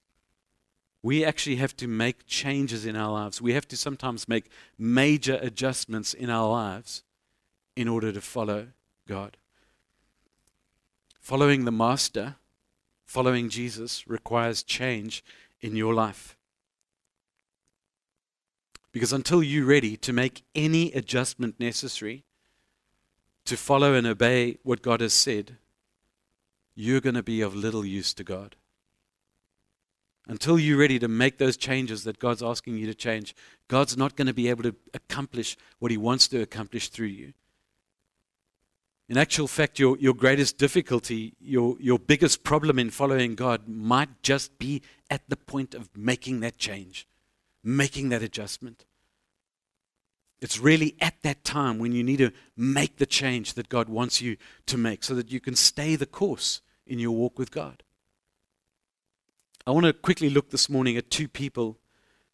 we 1.04 1.26
actually 1.26 1.58
have 1.58 1.76
to 1.76 1.88
make 1.88 2.26
changes 2.26 2.86
in 2.86 2.96
our 2.96 3.12
lives. 3.12 3.42
We 3.42 3.54
have 3.54 3.68
to 3.68 3.78
sometimes 3.78 4.30
make 4.30 4.50
major 4.80 5.38
adjustments 5.42 6.14
in 6.14 6.30
our 6.30 6.50
lives 6.50 7.04
in 7.76 7.90
order 7.90 8.14
to 8.14 8.22
follow 8.22 8.68
God. 9.06 9.36
Following 11.24 11.64
the 11.64 11.72
Master, 11.72 12.36
following 13.06 13.48
Jesus, 13.48 14.06
requires 14.10 14.62
change 14.62 15.24
in 15.62 15.74
your 15.74 15.94
life. 15.94 16.36
Because 18.92 19.14
until 19.14 19.42
you're 19.42 19.66
ready 19.66 19.96
to 19.96 20.12
make 20.12 20.44
any 20.54 20.92
adjustment 20.92 21.62
necessary 21.62 22.26
to 23.46 23.56
follow 23.56 23.94
and 23.94 24.06
obey 24.06 24.58
what 24.64 24.82
God 24.82 25.00
has 25.00 25.14
said, 25.14 25.56
you're 26.76 27.00
going 27.00 27.16
to 27.16 27.24
be 27.24 27.40
of 27.40 27.56
little 27.56 27.86
use 27.86 28.14
to 28.16 28.26
God. 28.26 28.58
Until 30.28 30.60
you're 30.60 30.78
ready 30.78 31.00
to 31.00 31.08
make 31.08 31.38
those 31.38 31.56
changes 31.56 32.04
that 32.04 32.20
God's 32.20 32.44
asking 32.44 32.78
you 32.78 32.86
to 32.88 32.94
change, 32.94 33.34
God's 33.70 33.96
not 33.96 34.18
going 34.18 34.28
to 34.28 34.34
be 34.34 34.50
able 34.50 34.64
to 34.64 34.76
accomplish 34.94 35.56
what 35.80 35.90
He 35.90 35.98
wants 35.98 36.28
to 36.28 36.42
accomplish 36.42 36.90
through 36.90 37.08
you. 37.08 37.34
In 39.14 39.20
actual 39.20 39.48
fact, 39.48 39.78
your, 39.78 39.96
your 40.00 40.16
greatest 40.16 40.58
difficulty, 40.58 41.36
your, 41.40 41.78
your 41.80 42.00
biggest 42.00 42.44
problem 42.44 42.80
in 42.80 42.90
following 42.90 43.36
God 43.36 43.68
might 43.68 44.10
just 44.24 44.58
be 44.58 44.82
at 45.08 45.22
the 45.30 45.36
point 45.36 45.76
of 45.76 45.96
making 45.96 46.40
that 46.40 46.58
change, 46.58 47.08
making 47.64 48.10
that 48.10 48.24
adjustment. 48.24 48.86
It's 50.42 50.58
really 50.58 50.96
at 51.00 51.22
that 51.22 51.44
time 51.44 51.78
when 51.78 51.92
you 51.92 52.04
need 52.04 52.18
to 52.18 52.32
make 52.58 52.98
the 52.98 53.06
change 53.06 53.54
that 53.54 53.70
God 53.70 53.88
wants 53.88 54.20
you 54.20 54.36
to 54.66 54.80
make 54.80 55.04
so 55.04 55.14
that 55.14 55.32
you 55.32 55.40
can 55.40 55.56
stay 55.56 55.96
the 55.96 56.08
course 56.08 56.62
in 56.88 56.98
your 56.98 57.12
walk 57.12 57.38
with 57.38 57.52
God. 57.52 57.84
I 59.68 59.70
want 59.70 59.86
to 59.86 59.94
quickly 59.94 60.32
look 60.32 60.50
this 60.50 60.72
morning 60.72 60.98
at 60.98 61.12
two 61.12 61.28
people 61.28 61.78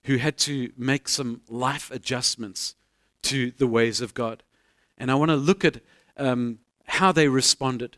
who 0.06 0.16
had 0.16 0.38
to 0.38 0.72
make 0.78 1.10
some 1.10 1.42
life 1.50 1.92
adjustments 1.92 2.76
to 3.24 3.52
the 3.52 3.68
ways 3.68 4.00
of 4.00 4.14
God. 4.14 4.44
And 4.98 5.12
I 5.12 5.16
want 5.16 5.28
to 5.28 5.36
look 5.36 5.66
at 5.66 5.82
um, 6.16 6.60
how 7.00 7.12
they 7.12 7.28
responded 7.28 7.98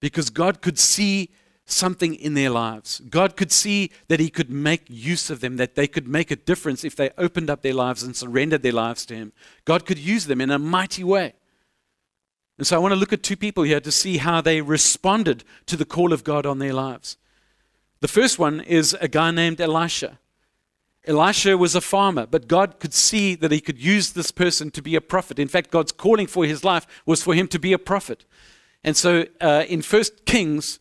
because 0.00 0.30
God 0.30 0.60
could 0.60 0.78
see 0.78 1.30
something 1.64 2.14
in 2.14 2.34
their 2.34 2.50
lives. 2.50 3.00
God 3.10 3.36
could 3.36 3.52
see 3.52 3.90
that 4.08 4.20
He 4.20 4.30
could 4.30 4.50
make 4.50 4.84
use 4.88 5.30
of 5.30 5.40
them, 5.40 5.56
that 5.56 5.74
they 5.74 5.86
could 5.86 6.08
make 6.08 6.30
a 6.30 6.36
difference 6.36 6.82
if 6.82 6.96
they 6.96 7.10
opened 7.18 7.50
up 7.50 7.62
their 7.62 7.74
lives 7.74 8.02
and 8.02 8.16
surrendered 8.16 8.62
their 8.62 8.72
lives 8.72 9.04
to 9.06 9.14
Him. 9.14 9.32
God 9.64 9.84
could 9.84 9.98
use 9.98 10.26
them 10.26 10.40
in 10.40 10.50
a 10.50 10.58
mighty 10.58 11.04
way. 11.04 11.34
And 12.56 12.66
so 12.66 12.76
I 12.76 12.80
want 12.80 12.92
to 12.92 12.98
look 12.98 13.12
at 13.12 13.22
two 13.22 13.36
people 13.36 13.64
here 13.64 13.80
to 13.80 13.92
see 13.92 14.16
how 14.16 14.40
they 14.40 14.60
responded 14.62 15.44
to 15.66 15.76
the 15.76 15.84
call 15.84 16.12
of 16.12 16.24
God 16.24 16.46
on 16.46 16.58
their 16.58 16.72
lives. 16.72 17.16
The 18.00 18.08
first 18.08 18.38
one 18.38 18.60
is 18.60 18.96
a 19.00 19.08
guy 19.08 19.30
named 19.30 19.60
Elisha. 19.60 20.18
Elisha 21.06 21.56
was 21.56 21.74
a 21.74 21.80
farmer, 21.80 22.26
but 22.26 22.48
God 22.48 22.80
could 22.80 22.92
see 22.92 23.34
that 23.36 23.50
he 23.50 23.60
could 23.60 23.78
use 23.78 24.12
this 24.12 24.30
person 24.30 24.70
to 24.72 24.82
be 24.82 24.94
a 24.94 25.00
prophet. 25.00 25.38
In 25.38 25.48
fact, 25.48 25.70
God's 25.70 25.92
calling 25.92 26.26
for 26.26 26.44
his 26.44 26.64
life 26.64 26.86
was 27.06 27.22
for 27.22 27.34
him 27.34 27.48
to 27.48 27.58
be 27.58 27.72
a 27.72 27.78
prophet. 27.78 28.24
And 28.84 28.96
so 28.96 29.24
uh, 29.40 29.64
in 29.68 29.82
1 29.82 30.04
Kings 30.26 30.78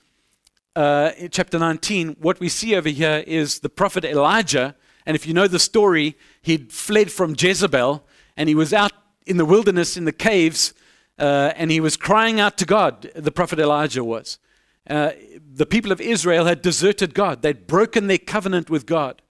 uh, 0.75 1.11
chapter 1.31 1.57
19, 1.57 2.17
what 2.19 2.39
we 2.39 2.49
see 2.49 2.75
over 2.75 2.89
here 2.89 3.23
is 3.25 3.59
the 3.59 3.69
prophet 3.69 4.03
Elijah. 4.03 4.75
And 5.05 5.15
if 5.15 5.25
you 5.25 5.33
know 5.33 5.47
the 5.47 5.59
story, 5.59 6.17
he'd 6.41 6.71
fled 6.71 7.11
from 7.11 7.35
Jezebel 7.37 8.05
and 8.35 8.49
he 8.49 8.55
was 8.55 8.73
out 8.73 8.91
in 9.25 9.37
the 9.37 9.45
wilderness 9.45 9.97
in 9.97 10.05
the 10.05 10.11
caves 10.11 10.73
uh, 11.19 11.51
and 11.55 11.71
he 11.71 11.79
was 11.79 11.97
crying 11.97 12.39
out 12.39 12.57
to 12.57 12.65
God, 12.65 13.09
the 13.15 13.31
prophet 13.31 13.59
Elijah 13.59 14.03
was. 14.03 14.37
Uh, 14.89 15.11
the 15.53 15.65
people 15.65 15.91
of 15.91 15.99
Israel 15.99 16.45
had 16.45 16.61
deserted 16.61 17.13
God, 17.13 17.41
they'd 17.41 17.67
broken 17.67 18.07
their 18.07 18.17
covenant 18.17 18.69
with 18.69 18.85
God. 18.85 19.21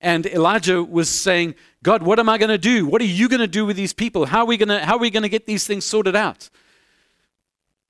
And 0.00 0.26
Elijah 0.26 0.82
was 0.82 1.10
saying, 1.10 1.54
God, 1.82 2.02
what 2.02 2.18
am 2.18 2.28
I 2.28 2.38
going 2.38 2.50
to 2.50 2.58
do? 2.58 2.86
What 2.86 3.02
are 3.02 3.06
you 3.06 3.28
going 3.28 3.40
to 3.40 3.46
do 3.46 3.66
with 3.66 3.76
these 3.76 3.92
people? 3.92 4.26
How 4.26 4.40
are 4.40 4.46
we 4.46 4.56
going 4.56 4.68
to, 4.68 4.84
how 4.84 4.94
are 4.96 5.00
we 5.00 5.10
going 5.10 5.22
to 5.22 5.28
get 5.28 5.46
these 5.46 5.66
things 5.66 5.84
sorted 5.84 6.16
out? 6.16 6.48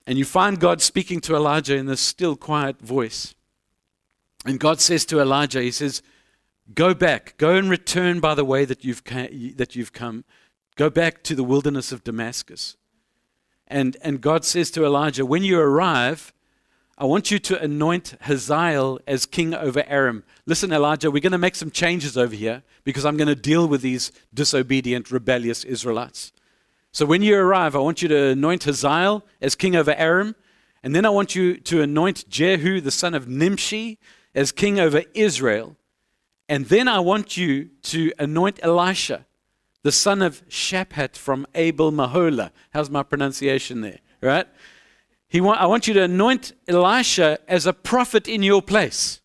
And 0.07 0.19
you 0.19 0.25
find 0.25 0.59
God 0.59 0.83
speaking 0.83 1.21
to 1.23 1.37
Elijah 1.37 1.77
in 1.77 1.87
this 1.87 2.01
still, 2.01 2.35
quiet 2.35 2.81
voice. 2.81 3.35
And 4.45 4.59
God 4.59 4.81
says 4.81 5.05
to 5.07 5.21
Elijah, 5.21 5.63
He 5.63 5.71
says, 5.71 6.03
Go 6.75 6.95
back, 6.95 7.35
go 7.37 7.57
and 7.57 7.69
return 7.69 8.21
by 8.21 8.35
the 8.35 8.45
way 8.45 8.65
that 8.65 8.85
you've, 8.85 9.03
that 9.05 9.77
you've 9.77 9.93
come. 9.93 10.25
Go 10.77 10.89
back 10.89 11.23
to 11.25 11.35
the 11.35 11.45
wilderness 11.45 11.93
of 11.93 12.05
Damascus. 12.05 12.77
And, 13.67 13.97
and 14.03 14.21
God 14.21 14.45
says 14.45 14.71
to 14.73 14.85
Elijah, 14.85 15.27
When 15.27 15.45
you 15.45 15.61
arrive, 15.61 16.33
I 16.97 17.05
want 17.05 17.31
you 17.31 17.39
to 17.39 17.63
anoint 17.63 18.15
Hazael 18.23 19.01
as 19.07 19.27
king 19.27 19.55
over 19.55 19.85
Aram. 19.87 20.23
Listen, 20.51 20.73
Elijah, 20.73 21.13
we're 21.13 21.21
going 21.23 21.31
to 21.31 21.39
make 21.39 21.55
some 21.55 21.71
changes 21.71 22.19
over 22.19 22.35
here 22.35 22.65
because 22.83 23.05
I'm 23.05 23.17
going 23.17 23.29
to 23.29 23.37
deal 23.37 23.69
with 23.69 23.83
these 23.83 24.11
disobedient, 24.35 25.13
rebellious 25.13 25.63
Israelites. 25.63 26.33
So 26.91 27.07
when 27.07 27.23
you 27.23 27.39
arrive, 27.39 27.77
I 27.77 27.79
want 27.79 28.03
you 28.03 28.09
to 28.09 28.31
anoint 28.31 28.65
Hazael 28.65 29.25
as 29.41 29.55
king 29.55 29.77
over 29.77 29.95
Aram. 29.97 30.35
And 30.83 30.93
then 30.93 31.07
I 31.07 31.11
want 31.11 31.37
you 31.37 31.57
to 31.57 31.83
anoint 31.83 32.29
Jehu, 32.29 32.81
the 32.81 32.91
son 32.91 33.15
of 33.15 33.29
Nimshi, 33.29 34.01
as 34.35 34.51
king 34.51 34.81
over 34.81 35.05
Israel. 35.15 35.77
And 36.49 36.67
then 36.67 36.89
I 36.89 36.99
want 36.99 37.37
you 37.37 37.67
to 37.83 38.11
anoint 38.19 38.59
Elisha, 38.61 39.27
the 39.85 39.93
son 39.93 40.21
of 40.21 40.45
Shaphat 40.49 41.15
from 41.17 41.47
Abel 41.55 41.93
Mahola. 41.93 42.51
How's 42.71 42.91
my 42.91 43.05
pronunciation 43.05 43.83
there? 43.83 44.01
Right? 44.21 44.49
He 45.29 45.41
want, 45.41 45.61
I 45.61 45.67
want 45.67 45.87
you 45.87 45.95
to 45.95 46.03
anoint 46.03 46.55
Elisha 46.67 47.39
as 47.47 47.67
a 47.67 47.73
prophet 47.73 48.27
in 48.27 48.43
your 48.43 48.63
place. 48.63 49.21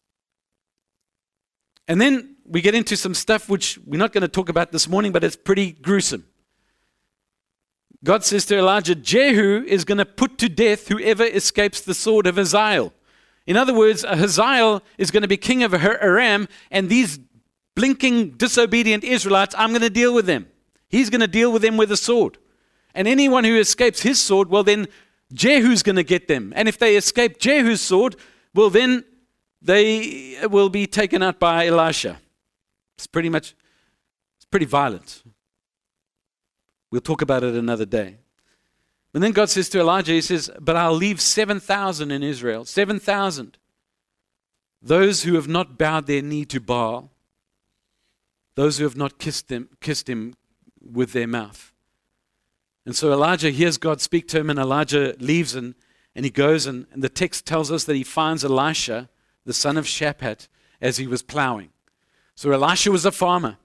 And 1.88 2.02
then 2.02 2.36
we 2.46 2.62
get 2.62 2.76
into 2.76 2.96
some 2.98 3.14
stuff 3.14 3.50
which 3.50 3.80
we're 3.86 3.98
not 4.00 4.14
going 4.14 4.22
to 4.22 4.28
talk 4.28 4.50
about 4.50 4.72
this 4.72 4.88
morning, 4.88 5.12
but 5.12 5.24
it's 5.24 5.36
pretty 5.36 5.72
gruesome. 5.72 6.26
God 8.04 8.24
says 8.24 8.46
to 8.46 8.58
Elijah, 8.58 8.96
Jehu 8.96 9.64
is 9.68 9.84
going 9.84 9.98
to 9.98 10.06
put 10.06 10.38
to 10.38 10.50
death 10.50 10.88
whoever 10.88 11.24
escapes 11.24 11.82
the 11.82 11.94
sword 11.94 12.28
of 12.28 12.36
Hazael. 12.36 12.94
In 13.48 13.58
other 13.58 13.74
words, 13.74 14.04
Hazael 14.04 14.84
is 14.98 15.12
going 15.12 15.22
to 15.22 15.28
be 15.28 15.38
king 15.38 15.64
of 15.64 15.74
Aram, 15.74 16.48
and 16.72 16.90
these 16.90 17.20
blinking, 17.76 18.32
disobedient 18.32 19.04
Israelites, 19.04 19.54
I'm 19.58 19.70
going 19.70 19.82
to 19.82 19.90
deal 19.90 20.14
with 20.14 20.26
them. 20.26 20.48
He's 20.90 21.10
going 21.10 21.22
to 21.22 21.28
deal 21.28 21.52
with 21.52 21.62
them 21.62 21.78
with 21.78 21.92
a 21.92 21.98
sword. 21.98 22.38
And 22.94 23.08
anyone 23.08 23.44
who 23.44 23.58
escapes 23.58 24.02
his 24.02 24.20
sword, 24.20 24.50
well, 24.50 24.64
then 24.64 24.88
Jehu's 25.34 25.84
going 25.84 25.98
to 25.98 26.04
get 26.04 26.28
them. 26.28 26.54
And 26.56 26.68
if 26.68 26.78
they 26.78 26.96
escape 26.96 27.40
Jehu's 27.40 27.82
sword, 27.82 28.16
well, 28.54 28.70
then 28.70 29.04
they 29.66 30.38
will 30.50 30.70
be 30.70 30.86
taken 30.86 31.24
out 31.24 31.40
by 31.40 31.66
Elisha. 31.68 32.20
It's 32.98 33.08
pretty 33.08 33.30
much, 33.30 33.56
it's 34.38 34.46
pretty 34.46 34.68
violent. 34.68 35.24
We'll 36.92 37.02
talk 37.02 37.22
about 37.22 37.44
it 37.44 37.56
another 37.56 37.86
day. 37.86 38.18
And 39.14 39.24
then 39.24 39.32
God 39.32 39.50
says 39.50 39.68
to 39.70 39.80
Elijah, 39.80 40.12
He 40.12 40.22
says, 40.22 40.52
But 40.60 40.76
I'll 40.76 40.94
leave 40.94 41.20
7,000 41.20 42.12
in 42.12 42.22
Israel. 42.22 42.64
7,000. 42.64 43.58
Those 44.82 45.24
who 45.24 45.34
have 45.34 45.48
not 45.48 45.78
bowed 45.80 46.06
their 46.06 46.22
knee 46.22 46.46
to 46.46 46.60
Baal. 46.60 47.10
Those 48.54 48.78
who 48.78 48.84
have 48.84 48.96
not 48.96 49.18
kissed, 49.18 49.48
them, 49.48 49.70
kissed 49.82 50.08
him 50.08 50.36
with 50.80 51.12
their 51.14 51.28
mouth. 51.28 51.74
And 52.86 52.96
so 52.96 53.12
Elijah 53.12 53.50
hears 53.50 53.78
God 53.80 54.00
speak 54.00 54.28
to 54.28 54.40
him, 54.40 54.50
and 54.50 54.60
Elijah 54.60 55.16
leaves 55.20 55.56
and, 55.56 55.74
and 56.14 56.24
he 56.24 56.30
goes. 56.30 56.68
And, 56.68 56.86
and 56.92 57.02
the 57.04 57.10
text 57.10 57.46
tells 57.48 57.72
us 57.72 57.86
that 57.86 57.96
he 57.96 58.04
finds 58.04 58.46
Elisha, 58.46 59.10
the 59.46 59.54
son 59.54 59.78
of 59.78 59.86
Shaphat, 59.86 60.48
as 60.82 60.98
he 60.98 61.08
was 61.08 61.22
plowing. 61.22 61.70
So 62.36 62.52
Elisha 62.52 62.92
was 62.92 63.06
a 63.06 63.12
farmer. 63.12 63.58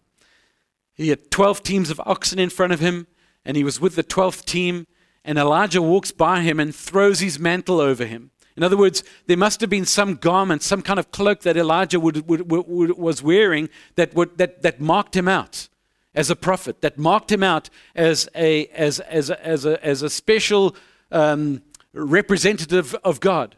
He 0.95 1.09
had 1.09 1.31
12 1.31 1.63
teams 1.63 1.91
of 1.91 2.01
oxen 2.05 2.39
in 2.39 2.51
front 2.51 2.73
of 2.73 2.81
him, 2.81 3.07
and 3.45 3.57
he 3.57 3.65
was 3.65 3.81
with 3.81 3.97
the 3.97 4.05
12th 4.05 4.45
team. 4.45 4.87
And 5.25 5.39
Elijah 5.39 5.83
walks 5.83 6.13
by 6.13 6.41
him 6.41 6.61
and 6.61 6.75
throws 6.75 7.21
his 7.21 7.39
mantle 7.39 7.81
over 7.81 8.07
him. 8.07 8.31
In 8.57 8.63
other 8.63 8.77
words, 8.77 9.03
there 9.27 9.37
must 9.37 9.61
have 9.61 9.71
been 9.71 9.87
some 9.87 10.17
garment, 10.17 10.63
some 10.63 10.83
kind 10.83 10.99
of 10.99 11.11
cloak 11.11 11.41
that 11.43 11.57
Elijah 11.57 12.01
would, 12.01 12.29
would, 12.29 12.51
would, 12.51 12.99
was 12.99 13.23
wearing 13.23 13.69
that, 13.97 14.13
that, 14.37 14.63
that 14.63 14.81
marked 14.81 15.17
him 15.17 15.29
out 15.29 15.69
as 16.15 16.31
a 16.31 16.37
prophet, 16.37 16.81
that 16.81 16.99
marked 16.99 17.31
him 17.31 17.43
out 17.43 17.71
as 17.95 18.29
a, 18.35 18.67
as, 18.67 19.01
as 19.01 19.31
as 19.31 19.65
a, 19.65 19.85
as 19.85 20.03
a 20.03 20.11
special 20.11 20.75
um, 21.13 21.63
representative 21.93 22.95
of 22.97 23.21
God. 23.21 23.57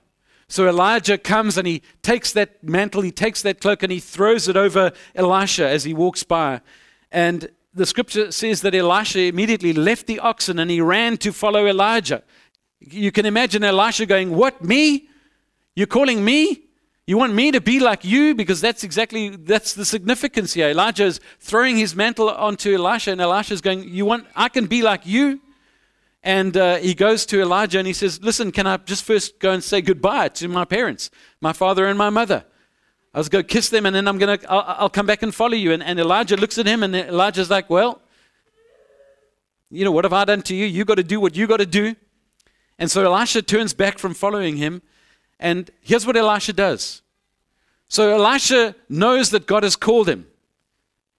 So 0.52 0.68
Elijah 0.68 1.16
comes 1.16 1.56
and 1.56 1.66
he 1.66 1.80
takes 2.02 2.34
that 2.34 2.62
mantle, 2.62 3.00
he 3.00 3.10
takes 3.10 3.40
that 3.40 3.58
cloak, 3.58 3.82
and 3.82 3.90
he 3.90 4.00
throws 4.00 4.48
it 4.48 4.56
over 4.56 4.92
Elisha 5.14 5.66
as 5.66 5.84
he 5.84 5.94
walks 5.94 6.24
by. 6.24 6.60
And 7.10 7.48
the 7.72 7.86
scripture 7.86 8.30
says 8.30 8.60
that 8.60 8.74
Elisha 8.74 9.20
immediately 9.20 9.72
left 9.72 10.06
the 10.06 10.18
oxen 10.18 10.58
and 10.58 10.70
he 10.70 10.78
ran 10.82 11.16
to 11.16 11.32
follow 11.32 11.66
Elijah. 11.66 12.22
You 12.80 13.10
can 13.10 13.24
imagine 13.24 13.64
Elisha 13.64 14.04
going, 14.04 14.36
What, 14.36 14.62
me? 14.62 15.08
You're 15.74 15.86
calling 15.86 16.22
me? 16.22 16.64
You 17.06 17.16
want 17.16 17.32
me 17.32 17.50
to 17.52 17.62
be 17.62 17.80
like 17.80 18.04
you? 18.04 18.34
Because 18.34 18.60
that's 18.60 18.84
exactly 18.84 19.30
that's 19.30 19.72
the 19.72 19.86
significance 19.86 20.52
here. 20.52 20.68
Elijah 20.68 21.06
is 21.06 21.20
throwing 21.40 21.78
his 21.78 21.96
mantle 21.96 22.28
onto 22.28 22.74
Elisha, 22.74 23.12
and 23.12 23.22
Elisha 23.22 23.54
is 23.54 23.62
going, 23.62 23.84
You 23.84 24.04
want 24.04 24.26
I 24.36 24.50
can 24.50 24.66
be 24.66 24.82
like 24.82 25.06
you? 25.06 25.40
And 26.22 26.56
uh, 26.56 26.76
he 26.76 26.94
goes 26.94 27.26
to 27.26 27.40
Elijah 27.40 27.78
and 27.78 27.86
he 27.86 27.92
says, 27.92 28.22
Listen, 28.22 28.52
can 28.52 28.66
I 28.66 28.76
just 28.76 29.04
first 29.04 29.40
go 29.40 29.50
and 29.50 29.62
say 29.62 29.80
goodbye 29.80 30.28
to 30.28 30.48
my 30.48 30.64
parents, 30.64 31.10
my 31.40 31.52
father 31.52 31.86
and 31.86 31.98
my 31.98 32.10
mother? 32.10 32.44
I 33.14 33.18
was 33.18 33.28
going 33.28 33.44
to 33.44 33.48
kiss 33.48 33.68
them 33.68 33.84
and 33.86 33.94
then 33.94 34.08
I'm 34.08 34.18
going 34.18 34.38
to, 34.38 34.50
I'll, 34.50 34.64
I'll, 34.78 34.90
come 34.90 35.04
back 35.04 35.22
and 35.22 35.34
follow 35.34 35.54
you. 35.54 35.72
And, 35.72 35.82
and 35.82 35.98
Elijah 35.98 36.36
looks 36.36 36.56
at 36.58 36.66
him 36.66 36.82
and 36.82 36.94
Elijah's 36.94 37.50
like, 37.50 37.68
Well, 37.68 38.00
you 39.70 39.84
know, 39.84 39.90
what 39.90 40.04
have 40.04 40.12
I 40.12 40.24
done 40.24 40.42
to 40.42 40.54
you? 40.54 40.66
You 40.66 40.84
got 40.84 40.96
to 40.96 41.02
do 41.02 41.20
what 41.20 41.34
you 41.34 41.46
got 41.46 41.58
to 41.58 41.66
do. 41.66 41.96
And 42.78 42.90
so 42.90 43.04
Elisha 43.04 43.42
turns 43.42 43.74
back 43.74 43.98
from 43.98 44.14
following 44.14 44.56
him 44.56 44.82
and 45.40 45.70
here's 45.80 46.06
what 46.06 46.16
Elisha 46.16 46.52
does. 46.52 47.02
So 47.88 48.14
Elisha 48.14 48.76
knows 48.88 49.30
that 49.30 49.46
God 49.46 49.64
has 49.64 49.76
called 49.76 50.08
him. 50.08 50.26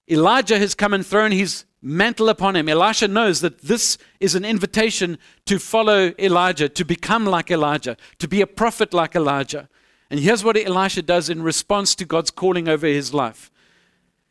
Elijah 0.10 0.58
has 0.58 0.74
come 0.74 0.94
and 0.94 1.06
thrown 1.06 1.32
his 1.32 1.66
mantle 1.84 2.30
upon 2.30 2.56
him. 2.56 2.70
Elisha 2.70 3.08
knows 3.08 3.42
that 3.42 3.62
this 3.62 3.98
is 4.20 4.34
an 4.34 4.46
invitation 4.46 5.18
to 5.46 5.60
follow 5.60 6.14
Elijah, 6.18 6.70
to 6.70 6.86
become 6.86 7.26
like 7.26 7.52
Elijah, 7.52 7.98
to 8.20 8.28
be 8.28 8.42
a 8.42 8.48
prophet 8.48 8.94
like 8.94 9.16
Elijah. 9.16 9.68
And 10.10 10.20
here's 10.20 10.44
what 10.44 10.58
Elisha 10.58 11.02
does 11.02 11.30
in 11.30 11.44
response 11.44 11.94
to 11.96 12.06
God's 12.06 12.32
calling 12.32 12.68
over 12.68 12.88
his 12.88 13.14
life. 13.14 13.52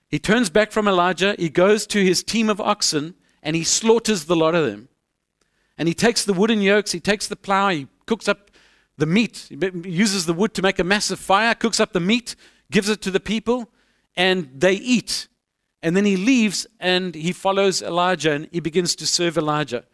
He 0.09 0.19
turns 0.19 0.51
back 0.51 0.73
from 0.73 0.89
Elijah, 0.89 1.35
he 1.39 1.49
goes 1.49 1.87
to 1.89 2.03
his 2.03 2.23
team 2.23 2.49
of 2.49 2.61
oxen, 2.61 3.15
and 3.43 3.57
he 3.57 3.65
slaughters 3.65 4.25
the 4.25 4.37
lot 4.37 4.55
of 4.55 4.67
them. 4.67 4.89
And 5.77 5.89
he 5.89 5.95
takes 5.95 6.25
the 6.25 6.35
wooden 6.35 6.61
yokes, 6.61 6.93
he 6.93 7.01
takes 7.01 7.27
the 7.27 7.37
plow, 7.37 7.71
he 7.71 7.89
cooks 8.07 8.29
up 8.29 8.51
the 8.97 9.07
meat, 9.07 9.49
he 9.49 9.57
uses 9.89 10.27
the 10.27 10.35
wood 10.35 10.55
to 10.55 10.63
make 10.63 10.79
a 10.79 10.85
massive 10.85 11.19
fire, 11.19 11.55
cooks 11.55 11.81
up 11.81 11.93
the 11.93 12.01
meat, 12.01 12.37
gives 12.71 12.89
it 12.89 13.03
to 13.03 13.11
the 13.11 13.21
people, 13.21 13.71
and 14.17 14.51
they 14.55 14.75
eat. 14.75 15.29
And 15.83 15.97
then 15.97 16.05
he 16.05 16.17
leaves 16.17 16.67
and 16.79 17.15
he 17.15 17.33
follows 17.33 17.83
Elijah 17.83 18.33
and 18.33 18.49
he 18.53 18.61
begins 18.61 18.95
to 18.97 19.07
serve 19.07 19.37
Elijah. 19.37 19.85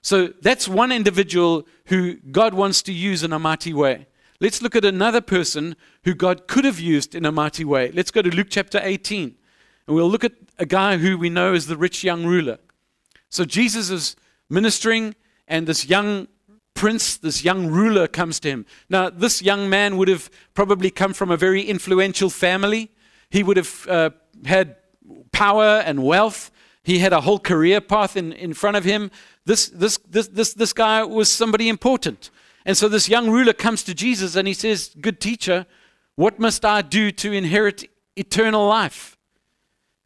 So 0.00 0.28
that's 0.40 0.68
one 0.68 0.92
individual 0.92 1.66
who 1.86 2.14
God 2.14 2.54
wants 2.54 2.82
to 2.82 2.92
use 2.92 3.22
in 3.22 3.32
a 3.32 3.38
mighty 3.38 3.72
way. 3.72 4.06
Let's 4.40 4.60
look 4.60 4.76
at 4.76 4.84
another 4.84 5.20
person 5.20 5.76
who 6.04 6.14
God 6.14 6.46
could 6.46 6.64
have 6.64 6.80
used 6.80 7.14
in 7.14 7.24
a 7.24 7.32
mighty 7.32 7.64
way. 7.64 7.90
Let's 7.92 8.10
go 8.10 8.20
to 8.20 8.30
Luke 8.30 8.48
chapter 8.50 8.80
18. 8.82 9.34
And 9.86 9.96
we'll 9.96 10.10
look 10.10 10.24
at 10.24 10.32
a 10.58 10.66
guy 10.66 10.96
who 10.98 11.16
we 11.16 11.30
know 11.30 11.54
as 11.54 11.66
the 11.66 11.76
rich 11.76 12.02
young 12.04 12.26
ruler. 12.26 12.58
So 13.28 13.44
Jesus 13.44 13.90
is 13.90 14.16
ministering, 14.50 15.14
and 15.48 15.66
this 15.66 15.88
young 15.88 16.28
prince, 16.74 17.16
this 17.16 17.44
young 17.44 17.68
ruler 17.68 18.06
comes 18.06 18.40
to 18.40 18.48
him. 18.48 18.66
Now, 18.88 19.08
this 19.10 19.40
young 19.40 19.70
man 19.70 19.96
would 19.96 20.08
have 20.08 20.30
probably 20.54 20.90
come 20.90 21.14
from 21.14 21.30
a 21.30 21.36
very 21.36 21.62
influential 21.62 22.30
family. 22.30 22.90
He 23.30 23.42
would 23.42 23.56
have 23.56 23.88
uh, 23.88 24.10
had 24.44 24.76
power 25.32 25.82
and 25.84 26.02
wealth. 26.02 26.50
He 26.82 26.98
had 26.98 27.12
a 27.12 27.22
whole 27.22 27.38
career 27.38 27.80
path 27.80 28.16
in, 28.16 28.32
in 28.32 28.54
front 28.54 28.76
of 28.76 28.84
him. 28.84 29.10
This, 29.44 29.68
this, 29.68 29.98
this, 29.98 30.28
this, 30.28 30.54
this 30.54 30.72
guy 30.72 31.02
was 31.02 31.30
somebody 31.30 31.68
important. 31.68 32.30
And 32.66 32.76
so 32.76 32.88
this 32.88 33.08
young 33.08 33.30
ruler 33.30 33.52
comes 33.52 33.82
to 33.84 33.94
Jesus 33.94 34.36
and 34.36 34.48
he 34.48 34.54
says, 34.54 34.94
Good 35.00 35.20
teacher, 35.20 35.66
what 36.16 36.38
must 36.38 36.64
I 36.64 36.82
do 36.82 37.10
to 37.10 37.32
inherit 37.32 37.90
eternal 38.16 38.66
life? 38.66 39.16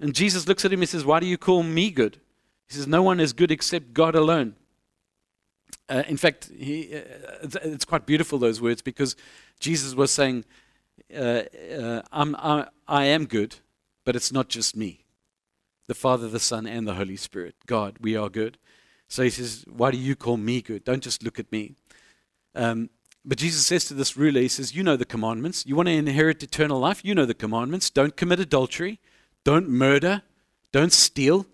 And 0.01 0.15
Jesus 0.15 0.47
looks 0.47 0.65
at 0.65 0.73
him 0.73 0.81
and 0.81 0.89
says, 0.89 1.05
Why 1.05 1.21
do 1.21 1.27
you 1.27 1.39
call 1.39 1.63
me 1.63 1.91
good? 1.91 2.21
He 2.69 2.75
says, 2.75 2.87
No 2.87 3.03
one 3.03 3.21
is 3.21 3.33
good 3.33 3.51
except 3.51 3.93
God 3.93 4.15
alone. 4.15 4.55
Uh, 5.89 6.03
in 6.07 6.17
fact, 6.17 6.51
he, 6.57 6.95
uh, 6.95 7.49
it's 7.63 7.85
quite 7.85 8.07
beautiful, 8.07 8.39
those 8.39 8.61
words, 8.61 8.83
because 8.83 9.17
Jesus 9.59 9.95
was 9.95 10.11
saying, 10.11 10.45
uh, 11.15 11.43
uh 11.79 12.03
I'm, 12.13 12.37
I, 12.37 12.67
I 12.87 13.05
am 13.05 13.27
good, 13.27 13.57
but 14.09 14.17
it's 14.17 14.33
not 14.33 14.49
just 14.49 14.75
me. 14.75 15.05
The 15.87 15.95
Father, 15.95 16.29
the 16.29 16.41
Son, 16.41 16.67
and 16.67 16.89
the 16.89 16.95
Holy 16.95 17.15
Spirit. 17.15 17.55
God, 17.67 17.99
we 18.01 18.17
are 18.17 18.31
good. 18.31 18.57
So 19.07 19.23
he 19.23 19.29
says, 19.29 19.67
Why 19.69 19.91
do 19.91 19.99
you 19.99 20.17
call 20.17 20.39
me 20.39 20.63
good? 20.63 20.83
Don't 20.83 21.03
just 21.03 21.23
look 21.23 21.39
at 21.39 21.53
me. 21.53 21.75
Um, 22.55 22.89
but 23.23 23.37
Jesus 23.37 23.67
says 23.67 23.85
to 23.85 23.93
this 23.93 24.17
ruler, 24.17 24.41
He 24.41 24.49
says, 24.49 24.75
You 24.75 24.83
know 24.83 24.97
the 24.97 25.05
commandments. 25.05 25.67
You 25.67 25.77
want 25.77 25.89
to 25.89 25.93
inherit 25.93 26.43
eternal 26.43 26.81
life? 26.81 27.05
You 27.05 27.15
know 27.15 27.27
the 27.27 27.35
commandments. 27.35 27.91
Don't 27.91 28.17
commit 28.17 28.41
adultery. 28.41 28.99
Don't 29.45 29.69
murder. 29.69 30.23
Don't 30.73 30.95
steal. 30.95 31.45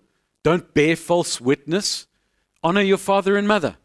Don't 0.45 0.73
bear 0.75 0.95
false 0.95 1.41
witness. 1.41 2.07
Honor 2.63 2.83
your 2.83 2.99
father 2.99 3.37
and 3.37 3.49
mother. 3.49 3.79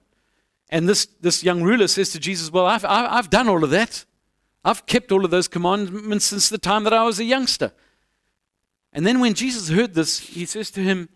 And 0.69 0.87
this, 0.87 1.07
this 1.19 1.43
young 1.43 1.63
ruler 1.63 1.87
says 1.87 2.11
to 2.11 2.19
Jesus, 2.19 2.51
Well, 2.51 2.67
I've, 2.67 2.85
I've 2.85 3.31
done 3.31 3.49
all 3.49 3.63
of 3.63 3.71
that. 3.71 4.05
I've 4.63 4.85
kept 4.85 5.11
all 5.11 5.25
of 5.25 5.31
those 5.31 5.47
commandments 5.47 6.25
since 6.25 6.49
the 6.49 6.59
time 6.59 6.83
that 6.83 6.93
I 6.93 7.03
was 7.03 7.19
a 7.19 7.23
youngster. 7.23 7.71
And 8.91 9.05
then 9.05 9.19
when 9.19 9.33
Jesus 9.33 9.69
heard 9.69 9.93
this, 9.93 10.19
he 10.19 10.45
says 10.45 10.71
to 10.71 10.81
him, 10.81 11.09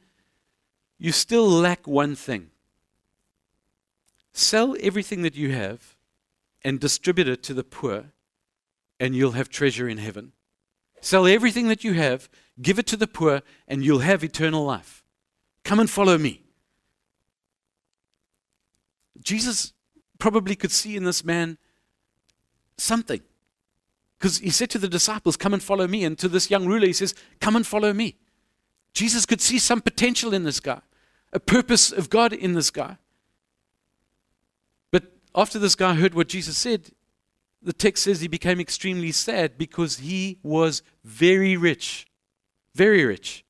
You 0.97 1.11
still 1.11 1.47
lack 1.47 1.87
one 1.87 2.15
thing. 2.15 2.51
Sell 4.33 4.75
everything 4.79 5.21
that 5.23 5.35
you 5.35 5.51
have 5.51 5.95
and 6.63 6.79
distribute 6.79 7.27
it 7.27 7.43
to 7.43 7.53
the 7.53 7.63
poor, 7.63 8.05
and 8.99 9.15
you'll 9.15 9.31
have 9.31 9.49
treasure 9.49 9.87
in 9.87 9.97
heaven. 9.97 10.31
Sell 11.01 11.27
everything 11.27 11.67
that 11.67 11.83
you 11.83 11.93
have, 11.93 12.29
give 12.61 12.79
it 12.79 12.87
to 12.87 12.97
the 12.97 13.07
poor, 13.07 13.41
and 13.67 13.83
you'll 13.83 13.99
have 13.99 14.23
eternal 14.23 14.63
life. 14.63 15.03
Come 15.63 15.79
and 15.79 15.89
follow 15.89 16.17
me. 16.17 16.41
Jesus 19.21 19.73
probably 20.19 20.55
could 20.55 20.71
see 20.71 20.95
in 20.95 21.03
this 21.03 21.23
man 21.23 21.57
something. 22.77 23.21
Because 24.23 24.37
he 24.37 24.51
said 24.51 24.69
to 24.69 24.77
the 24.77 24.87
disciples, 24.87 25.35
Come 25.35 25.53
and 25.53 25.61
follow 25.61 25.85
me. 25.85 26.05
And 26.05 26.17
to 26.19 26.29
this 26.29 26.49
young 26.49 26.65
ruler, 26.65 26.87
he 26.87 26.93
says, 26.93 27.13
Come 27.41 27.57
and 27.57 27.67
follow 27.67 27.91
me. 27.91 28.15
Jesus 28.93 29.25
could 29.25 29.41
see 29.41 29.59
some 29.59 29.81
potential 29.81 30.33
in 30.33 30.45
this 30.45 30.61
guy, 30.61 30.79
a 31.33 31.41
purpose 31.41 31.91
of 31.91 32.09
God 32.09 32.31
in 32.31 32.53
this 32.53 32.71
guy. 32.71 32.95
But 34.91 35.11
after 35.35 35.59
this 35.59 35.75
guy 35.75 35.95
heard 35.95 36.13
what 36.13 36.29
Jesus 36.29 36.57
said, 36.57 36.91
the 37.61 37.73
text 37.73 38.05
says 38.05 38.21
he 38.21 38.29
became 38.29 38.61
extremely 38.61 39.11
sad 39.11 39.57
because 39.57 39.97
he 39.97 40.39
was 40.41 40.83
very 41.03 41.57
rich. 41.57 42.07
Very 42.73 43.03
rich. 43.03 43.43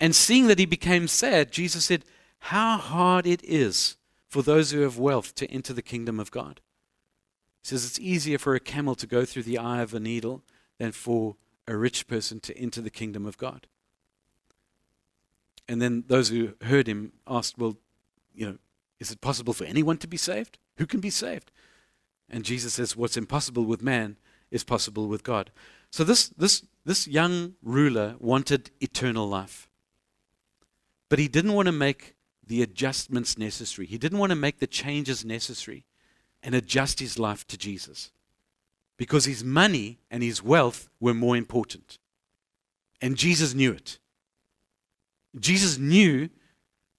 And 0.00 0.16
seeing 0.16 0.46
that 0.46 0.60
he 0.60 0.64
became 0.64 1.06
sad, 1.06 1.52
Jesus 1.52 1.84
said, 1.84 2.06
How 2.38 2.78
hard 2.78 3.26
it 3.26 3.44
is 3.44 3.98
for 4.30 4.42
those 4.42 4.70
who 4.70 4.80
have 4.80 4.96
wealth 4.96 5.34
to 5.34 5.50
enter 5.50 5.74
the 5.74 5.82
kingdom 5.82 6.18
of 6.18 6.30
God. 6.30 6.62
He 7.62 7.68
says 7.68 7.84
it's 7.84 8.00
easier 8.00 8.38
for 8.38 8.54
a 8.54 8.60
camel 8.60 8.94
to 8.96 9.06
go 9.06 9.24
through 9.24 9.44
the 9.44 9.58
eye 9.58 9.82
of 9.82 9.94
a 9.94 10.00
needle 10.00 10.42
than 10.78 10.92
for 10.92 11.36
a 11.68 11.76
rich 11.76 12.08
person 12.08 12.40
to 12.40 12.56
enter 12.58 12.80
the 12.80 12.90
kingdom 12.90 13.24
of 13.24 13.38
God. 13.38 13.68
And 15.68 15.80
then 15.80 16.04
those 16.08 16.28
who 16.28 16.54
heard 16.62 16.88
him 16.88 17.12
asked, 17.26 17.56
Well, 17.56 17.76
you 18.34 18.46
know, 18.46 18.58
is 18.98 19.12
it 19.12 19.20
possible 19.20 19.52
for 19.52 19.64
anyone 19.64 19.96
to 19.98 20.08
be 20.08 20.16
saved? 20.16 20.58
Who 20.78 20.86
can 20.86 21.00
be 21.00 21.10
saved? 21.10 21.52
And 22.28 22.44
Jesus 22.44 22.74
says, 22.74 22.96
What's 22.96 23.16
impossible 23.16 23.64
with 23.64 23.80
man 23.80 24.16
is 24.50 24.64
possible 24.64 25.06
with 25.06 25.22
God. 25.22 25.52
So 25.90 26.02
this, 26.02 26.28
this, 26.30 26.64
this 26.84 27.06
young 27.06 27.54
ruler 27.62 28.16
wanted 28.18 28.70
eternal 28.80 29.28
life. 29.28 29.68
But 31.08 31.18
he 31.18 31.28
didn't 31.28 31.52
want 31.52 31.66
to 31.66 31.72
make 31.72 32.16
the 32.44 32.62
adjustments 32.62 33.38
necessary. 33.38 33.86
He 33.86 33.98
didn't 33.98 34.18
want 34.18 34.30
to 34.30 34.36
make 34.36 34.58
the 34.58 34.66
changes 34.66 35.24
necessary 35.24 35.84
and 36.42 36.54
adjust 36.54 37.00
his 37.00 37.18
life 37.18 37.46
to 37.46 37.56
Jesus 37.56 38.10
because 38.96 39.24
his 39.24 39.42
money 39.42 39.98
and 40.10 40.22
his 40.22 40.42
wealth 40.42 40.88
were 41.00 41.14
more 41.14 41.36
important. 41.36 41.98
And 43.00 43.16
Jesus 43.16 43.54
knew 43.54 43.72
it. 43.72 43.98
Jesus 45.38 45.78
knew 45.78 46.28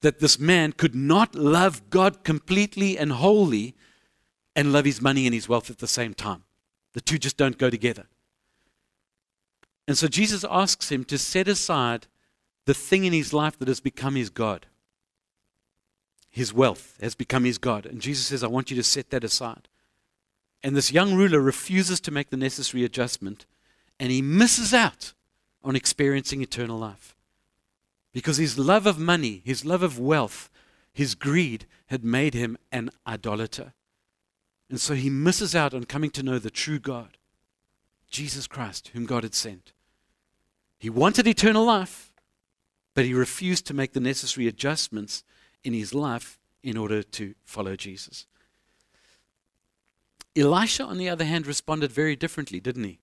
that 0.02 0.20
this 0.20 0.38
man 0.40 0.74
could 0.74 0.96
not 0.96 1.34
love 1.36 1.90
God 1.90 2.24
completely 2.24 2.98
and 2.98 3.14
wholly 3.14 3.76
and 4.56 4.74
love 4.74 4.86
his 4.86 5.02
money 5.02 5.26
and 5.26 5.34
his 5.34 5.48
wealth 5.48 5.70
at 5.70 5.80
the 5.80 5.88
same 5.88 6.14
time. 6.14 6.44
The 6.94 7.02
two 7.02 7.18
just 7.18 7.38
don't 7.38 7.58
go 7.58 7.70
together. 7.70 8.08
And 9.88 9.98
so 9.98 10.08
Jesus 10.08 10.46
asks 10.50 10.92
him 10.92 11.04
to 11.06 11.18
set 11.18 11.48
aside 11.48 12.08
the 12.66 12.74
thing 12.74 13.06
in 13.06 13.14
his 13.14 13.34
life 13.34 13.58
that 13.60 13.68
has 13.68 13.80
become 13.80 14.16
his 14.16 14.30
God 14.30 14.68
his 16.34 16.52
wealth 16.52 16.98
has 17.00 17.14
become 17.14 17.44
his 17.44 17.60
God. 17.60 17.86
And 17.86 18.02
Jesus 18.02 18.26
says, 18.26 18.44
I 18.44 18.48
want 18.48 18.72
you 18.72 18.76
to 18.78 18.84
set 18.84 19.12
that 19.12 19.24
aside. 19.24 19.68
And 20.64 20.76
this 20.76 20.92
young 20.92 21.14
ruler 21.14 21.40
refuses 21.40 22.00
to 22.02 22.12
make 22.12 22.32
the 22.32 22.38
necessary 22.38 22.84
adjustment, 22.84 23.46
and 24.00 24.12
he 24.12 24.24
misses 24.24 24.74
out 24.74 25.14
on 25.64 25.76
experiencing 25.76 26.42
eternal 26.42 26.80
life. 26.80 27.16
Because 28.14 28.38
his 28.38 28.58
love 28.58 28.88
of 28.88 28.98
money, 28.98 29.44
his 29.46 29.64
love 29.64 29.84
of 29.84 30.00
wealth, 30.00 30.50
his 30.92 31.14
greed 31.14 31.68
had 31.88 32.04
made 32.04 32.34
him 32.34 32.58
an 32.72 32.90
idolater. 33.06 33.74
And 34.72 34.82
so 34.82 34.96
he 34.96 35.12
misses 35.12 35.56
out 35.56 35.76
on 35.76 35.84
coming 35.84 36.10
to 36.12 36.24
know 36.24 36.40
the 36.40 36.50
true 36.50 36.80
God, 36.80 37.18
Jesus 38.10 38.48
Christ, 38.48 38.90
whom 38.94 39.06
God 39.06 39.22
had 39.22 39.36
sent. 39.36 39.72
He 40.80 40.90
wanted 40.90 41.28
eternal 41.28 41.64
life, 41.64 42.12
but 42.96 43.06
he 43.06 43.14
refused 43.14 43.68
to 43.68 43.76
make 43.76 43.94
the 43.94 44.00
necessary 44.00 44.48
adjustments 44.48 45.24
in 45.64 45.74
his 45.74 45.94
life 45.94 46.40
in 46.62 46.78
order 46.78 47.04
to 47.04 47.36
follow 47.44 47.76
Jesus. 47.76 48.26
Elisha, 50.36 50.84
on 50.84 50.98
the 50.98 51.10
other 51.10 51.26
hand, 51.26 51.46
responded 51.46 51.92
very 51.92 52.16
differently, 52.16 52.60
didn't 52.60 52.84
he? 52.84 53.00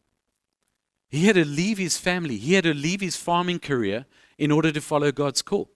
He 1.09 1.27
had 1.27 1.35
to 1.35 1.45
leave 1.45 1.79
his 1.79 1.97
family, 1.97 2.37
he 2.37 2.55
had 2.55 2.65
to 2.65 2.75
leave 2.75 3.01
his 3.01 3.17
farming 3.17 3.59
career 3.61 4.07
in 4.39 4.51
order 4.51 4.73
to 4.73 4.81
follow 4.81 5.13
God's 5.13 5.43
call. 5.43 5.71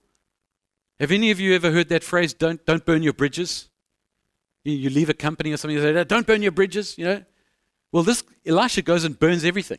Have 1.00 1.10
any 1.10 1.30
of 1.30 1.40
you 1.40 1.54
ever 1.54 1.72
heard 1.72 1.88
that 1.88 2.04
phrase, 2.04 2.32
don't, 2.32 2.64
don't 2.64 2.84
burn 2.84 3.02
your 3.02 3.12
bridges? 3.12 3.68
You, 4.62 4.74
you 4.74 4.90
leave 4.90 5.10
a 5.10 5.14
company 5.14 5.52
or 5.52 5.56
something, 5.56 5.76
you 5.76 5.82
say, 5.82 6.04
don't 6.04 6.26
burn 6.26 6.42
your 6.42 6.52
bridges, 6.52 6.96
you 6.96 7.04
know? 7.04 7.24
Well, 7.90 8.02
this 8.02 8.24
Elisha 8.46 8.82
goes 8.82 9.04
and 9.04 9.18
burns 9.18 9.44
everything. 9.44 9.78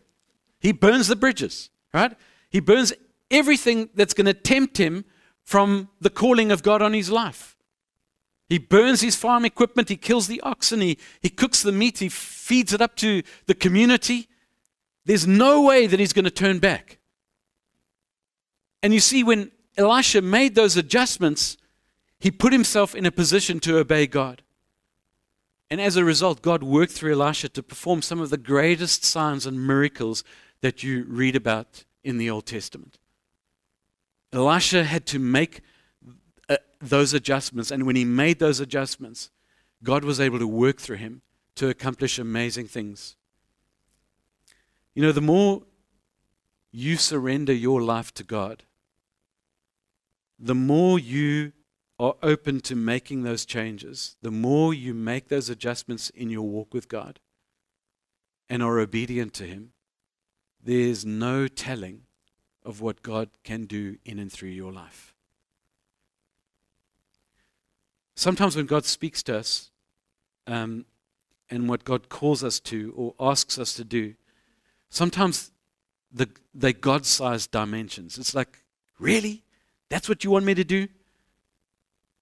He 0.59 0.71
burns 0.71 1.07
the 1.07 1.15
bridges, 1.15 1.69
right? 1.93 2.15
He 2.49 2.59
burns 2.59 2.93
everything 3.31 3.89
that's 3.95 4.13
going 4.13 4.25
to 4.25 4.33
tempt 4.33 4.77
him 4.77 5.05
from 5.45 5.89
the 6.01 6.09
calling 6.09 6.51
of 6.51 6.63
God 6.63 6.81
on 6.81 6.93
his 6.93 7.09
life. 7.09 7.55
He 8.49 8.57
burns 8.57 9.01
his 9.01 9.15
farm 9.15 9.45
equipment, 9.45 9.89
he 9.89 9.95
kills 9.95 10.27
the 10.27 10.41
oxen, 10.41 10.81
he, 10.81 10.97
he 11.21 11.29
cooks 11.29 11.61
the 11.63 11.71
meat, 11.71 11.99
he 11.99 12.09
feeds 12.09 12.73
it 12.73 12.81
up 12.81 12.95
to 12.97 13.23
the 13.47 13.55
community. 13.55 14.27
There's 15.05 15.25
no 15.25 15.61
way 15.61 15.87
that 15.87 15.99
he's 15.99 16.13
going 16.13 16.25
to 16.25 16.31
turn 16.31 16.59
back. 16.59 16.99
And 18.83 18.93
you 18.93 18.99
see, 18.99 19.23
when 19.23 19.51
Elisha 19.77 20.21
made 20.21 20.53
those 20.53 20.77
adjustments, 20.77 21.57
he 22.19 22.29
put 22.29 22.53
himself 22.53 22.93
in 22.93 23.05
a 23.05 23.11
position 23.11 23.59
to 23.61 23.77
obey 23.77 24.05
God. 24.07 24.43
And 25.69 25.81
as 25.81 25.95
a 25.95 26.05
result, 26.05 26.43
God 26.43 26.61
worked 26.61 26.91
through 26.91 27.13
Elisha 27.13 27.49
to 27.49 27.63
perform 27.63 28.01
some 28.01 28.19
of 28.19 28.29
the 28.29 28.37
greatest 28.37 29.03
signs 29.03 29.47
and 29.47 29.65
miracles 29.65 30.23
that 30.61 30.83
you 30.83 31.05
read 31.07 31.35
about 31.35 31.83
in 32.03 32.17
the 32.17 32.29
Old 32.29 32.45
Testament. 32.45 32.99
Elisha 34.35 34.83
had 34.83 35.05
to 35.07 35.19
make 35.19 35.61
uh, 36.49 36.57
those 36.79 37.13
adjustments. 37.13 37.71
And 37.71 37.85
when 37.85 37.95
he 37.95 38.05
made 38.05 38.39
those 38.39 38.59
adjustments, 38.59 39.29
God 39.83 40.03
was 40.03 40.19
able 40.19 40.39
to 40.39 40.47
work 40.47 40.79
through 40.79 40.97
him 40.97 41.21
to 41.55 41.69
accomplish 41.69 42.19
amazing 42.19 42.67
things. 42.67 43.15
You 44.93 45.03
know, 45.03 45.11
the 45.11 45.21
more 45.21 45.63
you 46.71 46.97
surrender 46.97 47.53
your 47.53 47.81
life 47.81 48.13
to 48.15 48.23
God, 48.23 48.63
the 50.37 50.55
more 50.55 50.99
you 50.99 51.53
are 51.99 52.15
open 52.21 52.59
to 52.61 52.75
making 52.75 53.23
those 53.23 53.45
changes, 53.45 54.17
the 54.21 54.31
more 54.31 54.73
you 54.73 54.93
make 54.93 55.29
those 55.29 55.49
adjustments 55.49 56.09
in 56.09 56.29
your 56.29 56.41
walk 56.41 56.73
with 56.73 56.89
God 56.89 57.19
and 58.49 58.61
are 58.61 58.79
obedient 58.79 59.33
to 59.35 59.45
Him, 59.45 59.71
there's 60.61 61.05
no 61.05 61.47
telling 61.47 62.04
of 62.65 62.81
what 62.81 63.01
God 63.01 63.29
can 63.43 63.65
do 63.65 63.97
in 64.03 64.19
and 64.19 64.31
through 64.31 64.49
your 64.49 64.71
life. 64.71 65.13
Sometimes 68.15 68.55
when 68.55 68.65
God 68.65 68.85
speaks 68.85 69.21
to 69.23 69.37
us 69.37 69.69
um, 70.47 70.85
and 71.49 71.69
what 71.69 71.83
God 71.83 72.09
calls 72.09 72.43
us 72.43 72.59
to 72.61 72.93
or 72.95 73.13
asks 73.19 73.59
us 73.59 73.73
to 73.75 73.83
do, 73.83 74.15
sometimes 74.89 75.51
the, 76.11 76.29
they're 76.53 76.73
God 76.73 77.05
sized 77.05 77.51
dimensions. 77.51 78.17
It's 78.17 78.33
like, 78.33 78.63
really? 78.99 79.43
That's 79.89 80.09
what 80.09 80.23
you 80.23 80.31
want 80.31 80.45
me 80.45 80.55
to 80.55 80.63
do? 80.63 80.87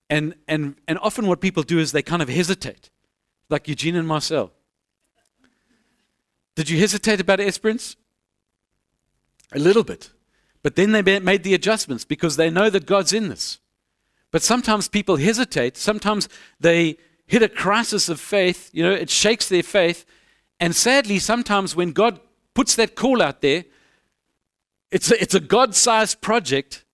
And, 0.09 0.35
and, 0.47 0.75
and 0.87 0.97
often 0.99 1.27
what 1.27 1.41
people 1.41 1.63
do 1.63 1.79
is 1.79 1.91
they 1.91 2.01
kind 2.01 2.21
of 2.21 2.29
hesitate, 2.29 2.89
like 3.49 3.67
Eugene 3.67 3.95
and 3.95 4.07
Marcel. 4.07 4.51
Did 6.55 6.69
you 6.69 6.79
hesitate 6.79 7.19
about 7.19 7.39
Esperance? 7.39 7.95
A 9.53 9.59
little 9.59 9.83
bit. 9.83 10.09
But 10.63 10.77
then 10.77 10.93
they 10.93 11.19
made 11.19 11.43
the 11.43 11.53
adjustments 11.53 12.05
because 12.05 12.37
they 12.37 12.49
know 12.49 12.69
that 12.69 12.85
God's 12.85 13.13
in 13.13 13.27
this. 13.27 13.59
But 14.31 14.41
sometimes 14.41 14.87
people 14.87 15.17
hesitate. 15.17 15.77
Sometimes 15.77 16.27
they 16.59 16.97
hit 17.27 17.43
a 17.43 17.49
crisis 17.49 18.09
of 18.09 18.19
faith. 18.19 18.69
You 18.73 18.83
know, 18.83 18.91
it 18.91 19.09
shakes 19.09 19.49
their 19.49 19.61
faith. 19.61 20.05
And 20.59 20.75
sadly, 20.75 21.19
sometimes 21.19 21.75
when 21.75 21.91
God 21.91 22.19
puts 22.53 22.75
that 22.75 22.95
call 22.95 23.21
out 23.21 23.41
there, 23.41 23.65
it's 24.89 25.11
a, 25.11 25.21
it's 25.21 25.35
a 25.35 25.39
God 25.39 25.75
sized 25.75 26.21
project. 26.21 26.85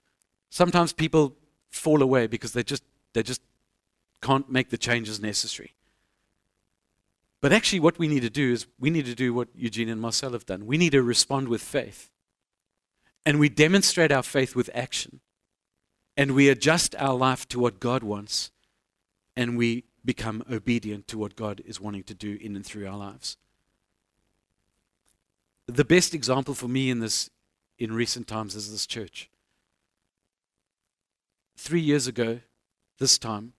Sometimes 0.50 0.92
people 0.92 1.36
fall 1.70 2.02
away 2.02 2.28
because 2.28 2.54
they 2.54 2.64
just, 2.64 2.84
they 3.14 3.24
just 3.24 3.42
can't 4.22 4.50
make 4.50 4.70
the 4.70 4.78
changes 4.78 5.20
necessary. 5.20 5.74
But 7.42 7.54
actually, 7.54 7.80
what 7.80 8.00
we 8.00 8.08
need 8.08 8.22
to 8.22 8.30
do 8.30 8.52
is 8.52 8.66
we 8.80 8.90
need 8.90 9.06
to 9.06 9.16
do 9.16 9.34
what 9.34 9.48
Eugene 9.56 9.90
and 9.90 10.02
Marcel 10.02 10.34
have 10.34 10.46
done. 10.46 10.66
We 10.66 10.78
need 10.78 10.92
to 10.92 11.04
respond 11.04 11.48
with 11.48 11.62
faith. 11.62 12.10
And 13.26 13.40
we 13.40 13.50
demonstrate 13.50 14.12
our 14.12 14.24
faith 14.24 14.56
with 14.56 14.70
action. 14.74 15.20
And 16.18 16.32
we 16.32 16.50
adjust 16.50 16.96
our 16.96 17.16
life 17.16 17.48
to 17.50 17.60
what 17.60 17.80
God 17.80 18.04
wants. 18.04 18.52
And 19.36 19.58
we 19.58 19.86
become 20.04 20.44
obedient 20.52 21.08
to 21.08 21.18
what 21.18 21.36
God 21.36 21.62
is 21.66 21.80
wanting 21.80 22.04
to 22.04 22.14
do 22.14 22.38
in 22.42 22.56
and 22.56 22.66
through 22.66 22.88
our 22.88 22.98
lives. 22.98 23.38
the 25.68 25.86
best 25.86 26.16
example 26.16 26.56
for 26.56 26.68
me 26.68 26.90
in 26.90 27.00
this 27.00 27.30
in 27.78 27.94
recent 27.94 28.28
times 28.28 28.56
is 28.56 28.72
this 28.72 28.88
church. 28.88 29.30
Three 31.56 31.80
years 31.80 32.08
ago, 32.08 32.40
this 32.98 33.18
time, 33.18 33.54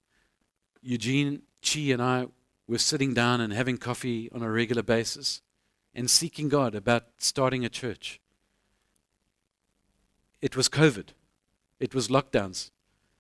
Eugene, 0.83 1.43
Chi, 1.63 1.81
and 1.93 2.03
I 2.03 2.27
were 2.67 2.79
sitting 2.79 3.15
down 3.15 3.41
and 3.41 3.53
having 3.53 3.79
coffee 3.79 4.31
on 4.33 4.43
a 4.43 4.51
regular 4.51 4.83
basis 4.83 5.43
and 5.95 6.11
seeking 6.11 6.49
God 6.49 6.75
about 6.75 7.05
starting 7.19 7.65
a 7.65 7.69
church. 7.69 8.21
It 10.43 10.57
was 10.57 10.69
COVID, 10.69 11.09
it 11.79 11.95
was 11.95 12.09
lockdowns. 12.09 12.71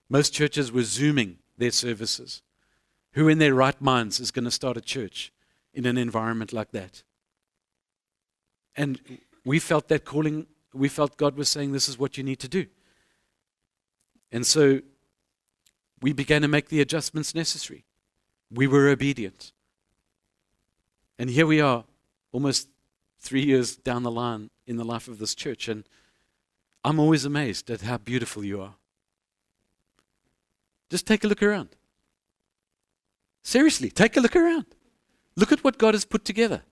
Most 0.08 0.34
churches 0.34 0.72
were 0.72 0.82
Zooming 0.82 1.38
their 1.56 1.70
services. 1.70 2.42
Who 3.12 3.28
in 3.28 3.38
their 3.38 3.54
right 3.54 3.80
minds 3.80 4.20
is 4.20 4.30
going 4.30 4.44
to 4.44 4.50
start 4.50 4.76
a 4.76 4.80
church 4.80 5.32
in 5.74 5.86
an 5.86 5.98
environment 5.98 6.52
like 6.52 6.72
that? 6.72 7.02
And 8.76 9.00
we 9.44 9.58
felt 9.58 9.88
that 9.88 10.04
calling, 10.04 10.46
we 10.72 10.88
felt 10.88 11.16
God 11.16 11.36
was 11.36 11.48
saying, 11.48 11.72
This 11.72 11.88
is 11.88 11.98
what 11.98 12.16
you 12.16 12.24
need 12.24 12.38
to 12.40 12.48
do. 12.48 12.66
And 14.32 14.46
so 14.46 14.80
we 16.00 16.12
began 16.12 16.42
to 16.42 16.48
make 16.48 16.68
the 16.68 16.80
adjustments 16.80 17.34
necessary. 17.34 17.84
We 18.50 18.66
were 18.66 18.88
obedient. 18.88 19.52
And 21.18 21.30
here 21.30 21.46
we 21.46 21.60
are, 21.60 21.84
almost 22.32 22.68
three 23.20 23.44
years 23.44 23.76
down 23.76 24.02
the 24.02 24.10
line 24.10 24.50
in 24.66 24.76
the 24.76 24.84
life 24.84 25.08
of 25.08 25.18
this 25.18 25.34
church. 25.34 25.68
And 25.68 25.84
I'm 26.84 26.98
always 26.98 27.24
amazed 27.24 27.70
at 27.70 27.82
how 27.82 27.98
beautiful 27.98 28.44
you 28.44 28.62
are. 28.62 28.74
Just 30.90 31.06
take 31.06 31.24
a 31.24 31.28
look 31.28 31.42
around. 31.42 31.68
Seriously, 33.42 33.90
take 33.90 34.16
a 34.16 34.20
look 34.20 34.36
around. 34.36 34.66
Look 35.36 35.52
at 35.52 35.62
what 35.62 35.78
God 35.78 35.94
has 35.94 36.04
put 36.04 36.24
together. 36.24 36.62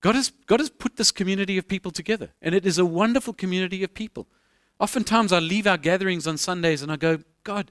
God 0.00 0.14
has, 0.14 0.30
God 0.46 0.60
has 0.60 0.70
put 0.70 0.96
this 0.96 1.10
community 1.10 1.58
of 1.58 1.68
people 1.68 1.90
together, 1.90 2.30
and 2.40 2.54
it 2.54 2.64
is 2.64 2.78
a 2.78 2.84
wonderful 2.84 3.32
community 3.32 3.84
of 3.84 3.92
people. 3.92 4.26
Oftentimes, 4.78 5.32
I 5.32 5.40
leave 5.40 5.66
our 5.66 5.76
gatherings 5.76 6.26
on 6.26 6.38
Sundays 6.38 6.80
and 6.80 6.90
I 6.90 6.96
go, 6.96 7.18
God, 7.44 7.70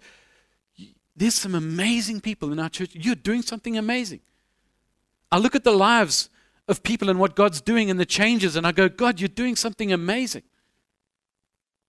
there's 1.15 1.35
some 1.35 1.55
amazing 1.55 2.21
people 2.21 2.51
in 2.51 2.59
our 2.59 2.69
church. 2.69 2.91
You're 2.93 3.15
doing 3.15 3.41
something 3.41 3.77
amazing. 3.77 4.21
I 5.31 5.39
look 5.39 5.55
at 5.55 5.63
the 5.63 5.71
lives 5.71 6.29
of 6.67 6.83
people 6.83 7.09
and 7.09 7.19
what 7.19 7.35
God's 7.35 7.61
doing 7.61 7.89
and 7.89 7.99
the 7.99 8.05
changes, 8.05 8.55
and 8.55 8.65
I 8.65 8.71
go, 8.71 8.87
God, 8.89 9.19
you're 9.19 9.27
doing 9.27 9.55
something 9.55 9.91
amazing. 9.91 10.43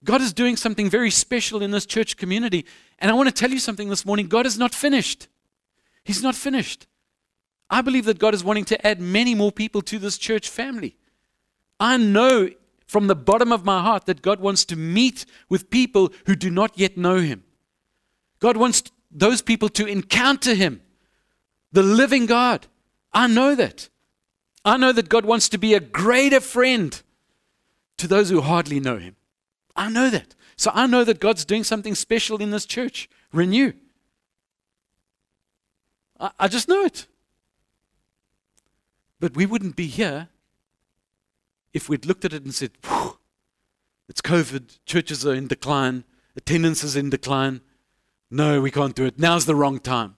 God 0.03 0.21
is 0.21 0.33
doing 0.33 0.57
something 0.57 0.89
very 0.89 1.11
special 1.11 1.63
in 1.63 1.71
this 1.71 1.87
church 1.87 2.17
community. 2.17 2.65
And 2.99 3.11
I 3.11 3.15
want 3.15 3.29
to 3.29 3.35
tell 3.35 3.51
you 3.51 3.59
something 3.59 3.89
this 3.89 4.07
morning 4.07 4.29
God 4.29 4.47
is 4.47 4.59
not 4.59 4.75
finished. 4.75 5.29
He's 6.05 6.23
not 6.23 6.35
finished. 6.35 6.87
I 7.69 7.83
believe 7.83 8.07
that 8.07 8.19
God 8.19 8.35
is 8.35 8.43
wanting 8.43 8.65
to 8.67 8.87
add 8.87 9.01
many 9.01 9.35
more 9.35 9.53
people 9.53 9.83
to 9.83 9.99
this 9.99 10.19
church 10.19 10.49
family. 10.49 10.97
I 11.79 11.97
know 11.97 12.51
from 12.87 13.07
the 13.07 13.15
bottom 13.15 13.53
of 13.53 13.65
my 13.65 13.81
heart 13.81 14.07
that 14.07 14.23
God 14.23 14.41
wants 14.41 14.65
to 14.67 14.77
meet 14.77 15.25
with 15.49 15.71
people 15.71 16.13
who 16.27 16.35
do 16.35 16.51
not 16.51 16.77
yet 16.77 16.97
know 16.97 17.19
Him. 17.19 17.45
God 18.41 18.57
wants 18.57 18.83
those 19.11 19.43
people 19.43 19.69
to 19.71 19.87
encounter 19.87 20.55
Him, 20.55 20.81
the 21.71 21.85
living 21.85 22.27
God. 22.27 22.67
I 23.13 23.29
know 23.29 23.55
that. 23.55 23.89
I 24.65 24.77
know 24.77 24.93
that 24.93 25.09
God 25.09 25.25
wants 25.25 25.49
to 25.51 25.59
be 25.59 25.75
a 25.75 25.81
greater 25.81 26.41
friend 26.41 27.01
to 27.99 28.09
those 28.09 28.31
who 28.31 28.41
hardly 28.41 28.81
know 28.81 28.99
Him. 28.99 29.15
I 29.77 29.91
know 29.91 30.11
that. 30.11 30.35
So 30.57 30.71
I 30.75 30.87
know 30.87 31.05
that 31.05 31.21
God's 31.21 31.45
doing 31.45 31.65
something 31.65 31.95
special 31.95 32.39
in 32.39 32.51
this 32.51 32.67
church. 32.67 33.09
Renew. 33.33 33.73
I, 36.19 36.31
I 36.39 36.49
just 36.49 36.69
know 36.69 36.85
it. 36.85 37.07
But 39.19 39.37
we 39.37 39.47
wouldn't 39.47 39.77
be 39.77 39.87
here 39.87 40.29
if 41.73 41.89
we'd 41.89 42.07
looked 42.07 42.25
at 42.25 42.33
it 42.33 42.45
and 42.45 42.55
said, 42.55 42.73
it's 44.09 44.21
COVID, 44.21 44.79
churches 44.87 45.25
are 45.25 45.35
in 45.35 45.47
decline, 45.47 46.05
attendance 46.37 46.83
is 46.83 46.97
in 46.97 47.11
decline, 47.11 47.61
no, 48.31 48.61
we 48.61 48.71
can't 48.71 48.95
do 48.95 49.05
it. 49.05 49.19
Now's 49.19 49.47
the 49.47 49.55
wrong 49.55 49.79
time. 49.79 50.17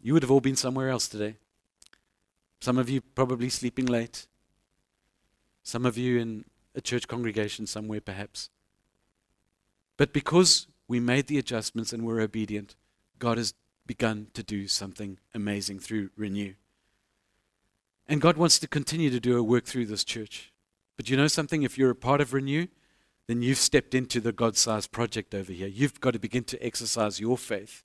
You 0.00 0.12
would 0.14 0.22
have 0.22 0.30
all 0.30 0.40
been 0.40 0.56
somewhere 0.56 0.88
else 0.88 1.08
today. 1.08 1.36
Some 2.60 2.78
of 2.78 2.88
you 2.88 3.00
probably 3.00 3.48
sleeping 3.48 3.86
late. 3.86 4.26
Some 5.62 5.86
of 5.86 5.96
you 5.96 6.18
in 6.18 6.44
a 6.74 6.80
church 6.80 7.08
congregation 7.08 7.66
somewhere, 7.66 8.00
perhaps. 8.00 8.50
But 9.96 10.12
because 10.12 10.66
we 10.88 11.00
made 11.00 11.26
the 11.26 11.38
adjustments 11.38 11.92
and 11.92 12.04
were 12.04 12.20
obedient, 12.20 12.74
God 13.18 13.38
has 13.38 13.54
begun 13.86 14.28
to 14.34 14.42
do 14.42 14.68
something 14.68 15.18
amazing 15.34 15.78
through 15.78 16.10
Renew. 16.16 16.54
And 18.06 18.20
God 18.20 18.36
wants 18.36 18.58
to 18.58 18.68
continue 18.68 19.10
to 19.10 19.20
do 19.20 19.38
a 19.38 19.42
work 19.42 19.64
through 19.64 19.86
this 19.86 20.04
church. 20.04 20.52
But 20.96 21.08
you 21.08 21.16
know 21.16 21.28
something? 21.28 21.62
If 21.62 21.78
you're 21.78 21.90
a 21.90 21.94
part 21.94 22.20
of 22.20 22.32
Renew, 22.32 22.66
then 23.26 23.42
you've 23.42 23.58
stepped 23.58 23.94
into 23.94 24.20
the 24.20 24.32
God 24.32 24.56
sized 24.56 24.92
project 24.92 25.34
over 25.34 25.52
here. 25.52 25.68
You've 25.68 26.00
got 26.00 26.12
to 26.12 26.18
begin 26.18 26.44
to 26.44 26.64
exercise 26.64 27.20
your 27.20 27.38
faith 27.38 27.84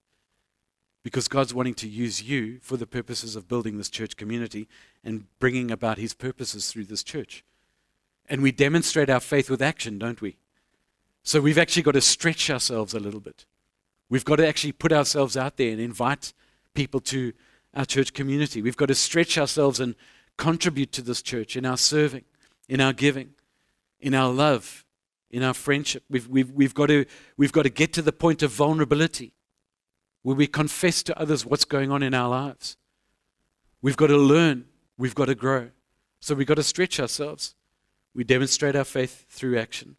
because 1.04 1.28
God's 1.28 1.54
wanting 1.54 1.76
to 1.76 1.88
use 1.88 2.24
you 2.24 2.60
for 2.62 2.76
the 2.76 2.88
purposes 2.88 3.36
of 3.36 3.48
building 3.48 3.78
this 3.78 3.90
church 3.90 4.18
community 4.18 4.68
and 5.04 5.26
bringing 5.40 5.72
about 5.72 5.98
His 5.98 6.14
purposes 6.14 6.70
through 6.70 6.86
this 6.86 7.04
church. 7.04 7.46
And 8.28 8.42
we 8.42 8.52
demonstrate 8.52 9.10
our 9.10 9.20
faith 9.20 9.50
with 9.50 9.62
action, 9.62 9.98
don't 9.98 10.22
we? 10.22 10.38
So 11.24 11.42
we've 11.42 11.58
actually 11.58 11.84
got 11.84 11.92
to 11.92 12.02
stretch 12.02 12.50
ourselves 12.50 12.94
a 12.94 13.00
little 13.00 13.20
bit. 13.20 13.46
We've 14.10 14.26
got 14.26 14.38
to 14.38 14.48
actually 14.48 14.72
put 14.72 14.92
ourselves 14.92 15.36
out 15.36 15.58
there 15.58 15.72
and 15.72 15.82
invite 15.82 16.34
people 16.74 17.00
to 17.02 17.34
our 17.74 17.86
church 17.86 18.14
community. 18.14 18.62
We've 18.62 18.78
got 18.78 18.88
to 18.88 18.96
stretch 18.96 19.38
ourselves 19.38 19.80
and 19.80 19.96
contribute 20.38 20.92
to 20.94 21.02
this 21.02 21.22
church 21.22 21.56
in 21.56 21.66
our 21.66 21.78
serving, 21.78 22.24
in 22.70 22.80
our 22.80 22.94
giving, 22.94 23.32
in 24.00 24.14
our 24.14 24.32
love, 24.32 24.86
in 25.30 25.44
our 25.44 25.54
friendship. 25.54 26.04
We've, 26.10 26.28
we've, 26.28 26.52
we've, 26.52 26.74
got 26.74 26.88
to, 26.88 27.06
we've 27.36 27.52
got 27.52 27.64
to 27.64 27.70
get 27.70 27.94
to 27.94 28.02
the 28.02 28.14
point 28.14 28.42
of 28.42 28.52
vulnerability 28.52 29.34
where 30.24 30.36
we 30.36 30.48
confess 30.48 31.04
to 31.04 31.20
others 31.20 31.46
what's 31.46 31.66
going 31.66 31.92
on 31.92 32.04
in 32.04 32.14
our 32.14 32.30
lives. 32.30 32.78
We've 33.82 33.98
got 33.98 34.08
to 34.08 34.18
learn. 34.18 34.66
We've 34.98 35.16
got 35.16 35.26
to 35.26 35.36
grow. 35.36 35.70
So 36.20 36.36
we've 36.36 36.48
got 36.48 36.56
to 36.56 36.64
stretch 36.64 37.00
ourselves. 37.00 37.56
We 38.18 38.24
demonstrate 38.24 38.76
our 38.76 38.84
faith 38.84 39.28
through 39.30 39.60
action. 39.60 39.96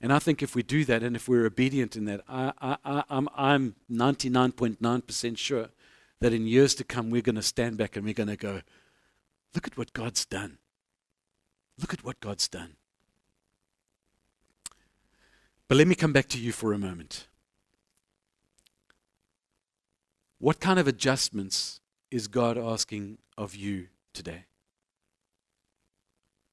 And 0.00 0.10
I 0.10 0.18
think 0.18 0.42
if 0.42 0.54
we 0.54 0.62
do 0.62 0.86
that 0.86 1.02
and 1.02 1.14
if 1.14 1.28
we're 1.28 1.44
obedient 1.44 1.94
in 1.94 2.06
that, 2.06 2.22
I, 2.26 2.54
I, 2.82 3.04
I'm, 3.10 3.28
I'm 3.36 3.74
99.9% 3.92 5.36
sure 5.36 5.68
that 6.20 6.32
in 6.32 6.46
years 6.46 6.74
to 6.76 6.84
come, 6.84 7.10
we're 7.10 7.20
going 7.20 7.34
to 7.34 7.42
stand 7.42 7.76
back 7.76 7.94
and 7.94 8.06
we're 8.06 8.14
going 8.14 8.30
to 8.30 8.38
go, 8.38 8.62
look 9.54 9.66
at 9.66 9.76
what 9.76 9.92
God's 9.92 10.24
done. 10.24 10.56
Look 11.78 11.92
at 11.92 12.02
what 12.02 12.20
God's 12.20 12.48
done. 12.48 12.76
But 15.68 15.76
let 15.76 15.86
me 15.86 15.94
come 15.94 16.14
back 16.14 16.28
to 16.28 16.40
you 16.40 16.52
for 16.52 16.72
a 16.72 16.78
moment. 16.78 17.26
What 20.38 20.58
kind 20.58 20.78
of 20.78 20.88
adjustments 20.88 21.80
is 22.10 22.28
God 22.28 22.56
asking 22.56 23.18
of 23.36 23.54
you 23.54 23.88
today? 24.14 24.46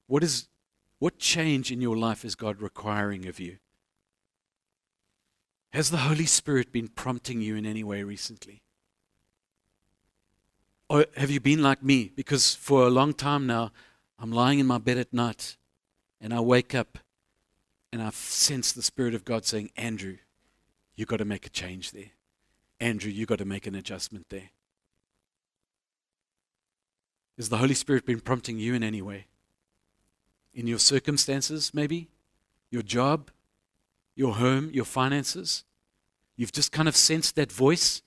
What 0.07 0.25
is 0.25 0.47
what 0.99 1.19
change 1.19 1.71
in 1.71 1.81
your 1.81 1.95
life 1.95 2.25
is 2.25 2.35
God 2.35 2.61
requiring 2.61 3.27
of 3.27 3.39
you? 3.39 3.57
Has 5.71 5.91
the 5.91 5.97
Holy 5.97 6.25
Spirit 6.25 6.71
been 6.71 6.87
prompting 6.87 7.41
you 7.41 7.55
in 7.55 7.65
any 7.65 7.83
way 7.83 8.03
recently? 8.03 8.61
Or 10.89 11.05
have 11.17 11.29
you 11.29 11.39
been 11.39 11.61
like 11.61 11.83
me? 11.83 12.11
Because 12.15 12.55
for 12.55 12.87
a 12.87 12.89
long 12.89 13.13
time 13.13 13.45
now, 13.45 13.71
I'm 14.17 14.31
lying 14.31 14.59
in 14.59 14.65
my 14.65 14.77
bed 14.77 14.97
at 14.97 15.13
night 15.13 15.57
and 16.21 16.33
I 16.33 16.39
wake 16.39 16.73
up 16.73 16.97
and 17.91 18.01
I 18.01 18.09
sense 18.11 18.71
the 18.71 18.81
Spirit 18.81 19.13
of 19.13 19.25
God 19.25 19.45
saying, 19.45 19.71
Andrew, 19.75 20.17
you've 20.95 21.09
got 21.09 21.17
to 21.17 21.25
make 21.25 21.45
a 21.45 21.49
change 21.49 21.91
there. 21.91 22.11
Andrew, 22.79 23.11
you've 23.11 23.29
got 23.29 23.39
to 23.39 23.45
make 23.45 23.67
an 23.67 23.75
adjustment 23.75 24.27
there. 24.29 24.49
Has 27.37 27.49
the 27.49 27.57
Holy 27.57 27.75
Spirit 27.75 28.05
been 28.05 28.19
prompting 28.19 28.57
you 28.57 28.73
in 28.73 28.83
any 28.83 29.01
way? 29.01 29.27
In 30.57 30.65
your 30.65 30.79
circumstances, 30.79 31.71
maybe? 31.71 32.09
Your 32.71 32.81
job? 32.81 33.29
Your 34.15 34.33
home? 34.33 34.71
Your 34.73 34.85
finances? 34.85 35.63
You've 36.35 36.51
just 36.51 36.71
kind 36.71 36.87
of 36.87 36.95
sensed 36.95 37.35
that 37.35 37.51
voice 37.51 38.01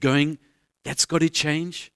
going, 0.00 0.36
that's 0.84 1.06
got 1.06 1.20
to 1.20 1.30
change? 1.30 1.90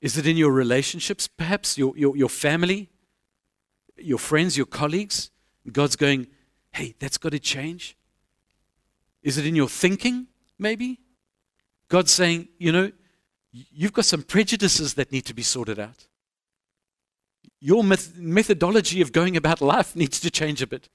Is 0.00 0.18
it 0.18 0.26
in 0.26 0.36
your 0.36 0.50
relationships, 0.50 1.28
perhaps? 1.28 1.78
Your, 1.78 1.96
your, 1.96 2.16
your 2.16 2.28
family? 2.28 2.90
Your 3.96 4.18
friends? 4.18 4.56
Your 4.56 4.66
colleagues? 4.66 5.30
God's 5.70 5.94
going, 5.94 6.26
hey, 6.72 6.96
that's 6.98 7.18
got 7.18 7.30
to 7.30 7.38
change. 7.38 7.96
Is 9.22 9.38
it 9.38 9.46
in 9.46 9.54
your 9.54 9.68
thinking, 9.68 10.26
maybe? 10.58 10.98
God's 11.88 12.10
saying, 12.10 12.48
you 12.58 12.72
know, 12.72 12.90
you've 13.52 13.92
got 13.92 14.06
some 14.06 14.24
prejudices 14.24 14.94
that 14.94 15.12
need 15.12 15.24
to 15.26 15.34
be 15.34 15.42
sorted 15.42 15.78
out. 15.78 16.08
Your 17.60 17.82
methodology 17.82 19.00
of 19.00 19.12
going 19.12 19.36
about 19.36 19.60
life 19.60 19.96
needs 19.96 20.20
to 20.20 20.30
change 20.30 20.62
a 20.62 20.66
bit. 20.66 20.88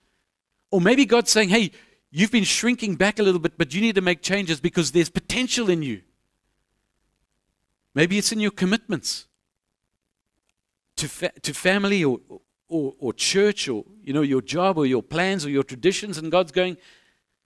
Or 0.70 0.80
maybe 0.80 1.06
God's 1.06 1.32
saying, 1.32 1.50
hey, 1.50 1.72
you've 2.12 2.32
been 2.32 2.44
shrinking 2.44 2.96
back 2.96 3.20
a 3.20 3.24
little 3.24 3.40
bit, 3.40 3.58
but 3.58 3.74
you 3.74 3.82
need 3.82 3.96
to 3.96 4.02
make 4.02 4.22
changes 4.22 4.60
because 4.60 4.92
there's 4.92 5.10
potential 5.10 5.70
in 5.70 5.82
you. 5.82 6.02
Maybe 7.94 8.18
it's 8.18 8.32
in 8.32 8.40
your 8.40 8.52
commitments 8.52 9.28
to, 10.96 11.10
fa- 11.10 11.34
to 11.42 11.54
family 11.54 12.04
or, 12.04 12.20
or, 12.70 12.94
or 13.00 13.14
church 13.14 13.68
or 13.68 13.84
you 14.04 14.14
know, 14.14 14.22
your 14.22 14.42
job 14.42 14.78
or 14.78 14.86
your 14.86 15.04
plans 15.04 15.46
or 15.46 15.50
your 15.50 15.64
traditions, 15.64 16.18
and 16.18 16.32
God's 16.32 16.52
going, 16.52 16.78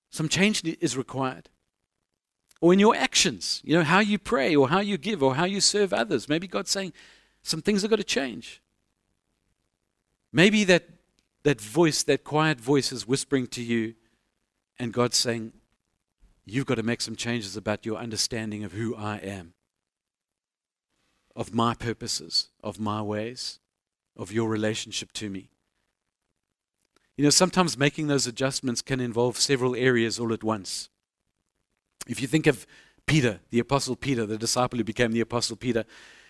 some 0.10 0.30
change 0.30 0.64
is 0.64 0.96
required. 0.96 1.50
Or 2.62 2.74
in 2.74 2.80
your 2.80 2.96
actions, 2.96 3.62
you 3.64 3.76
know, 3.76 3.84
how 3.84 4.00
you 4.00 4.18
pray 4.18 4.56
or 4.56 4.70
how 4.70 4.80
you 4.80 4.98
give 4.98 5.22
or 5.22 5.36
how 5.36 5.46
you 5.46 5.62
serve 5.62 5.94
others. 5.94 6.30
Maybe 6.30 6.48
God's 6.48 6.72
saying, 6.72 6.94
some 7.44 7.62
things 7.62 7.82
have 7.82 7.92
got 7.92 7.98
to 7.98 8.04
change. 8.04 8.62
Maybe 10.36 10.66
that, 10.66 10.84
that 11.44 11.62
voice, 11.62 12.04
that 12.04 12.26
quiet 12.26 12.60
voice, 12.60 12.92
is 12.92 13.08
whispering 13.08 13.48
to 13.48 13.64
you, 13.64 13.96
and 14.78 14.92
God's 14.92 15.16
saying, 15.16 15.54
You've 16.44 16.66
got 16.66 16.76
to 16.76 16.84
make 16.84 17.00
some 17.00 17.16
changes 17.16 17.56
about 17.56 17.86
your 17.86 17.96
understanding 17.96 18.66
of 18.66 18.74
who 18.74 18.98
I 18.98 19.16
am, 19.16 19.54
of 21.38 21.54
my 21.54 21.74
purposes, 21.74 22.50
of 22.62 22.82
my 22.82 23.02
ways, 23.02 23.60
of 24.18 24.34
your 24.34 24.50
relationship 24.50 25.14
to 25.14 25.30
me. 25.30 25.52
You 27.16 27.24
know, 27.24 27.30
sometimes 27.30 27.78
making 27.78 28.08
those 28.08 28.28
adjustments 28.28 28.82
can 28.82 29.00
involve 29.00 29.38
several 29.38 29.74
areas 29.74 30.20
all 30.20 30.34
at 30.34 30.44
once. 30.44 30.90
If 32.10 32.22
you 32.22 32.28
think 32.28 32.46
of 32.46 32.68
Peter, 33.06 33.40
the 33.52 33.60
Apostle 33.60 33.96
Peter, 33.96 34.26
the 34.26 34.38
disciple 34.38 34.80
who 34.80 34.84
became 34.84 35.14
the 35.14 35.22
Apostle 35.22 35.56
Peter, 35.56 35.86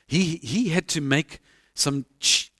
he, 0.05 0.35
he 0.43 0.69
had 0.69 0.87
to 0.89 1.01
make 1.01 1.39
some 1.75 2.05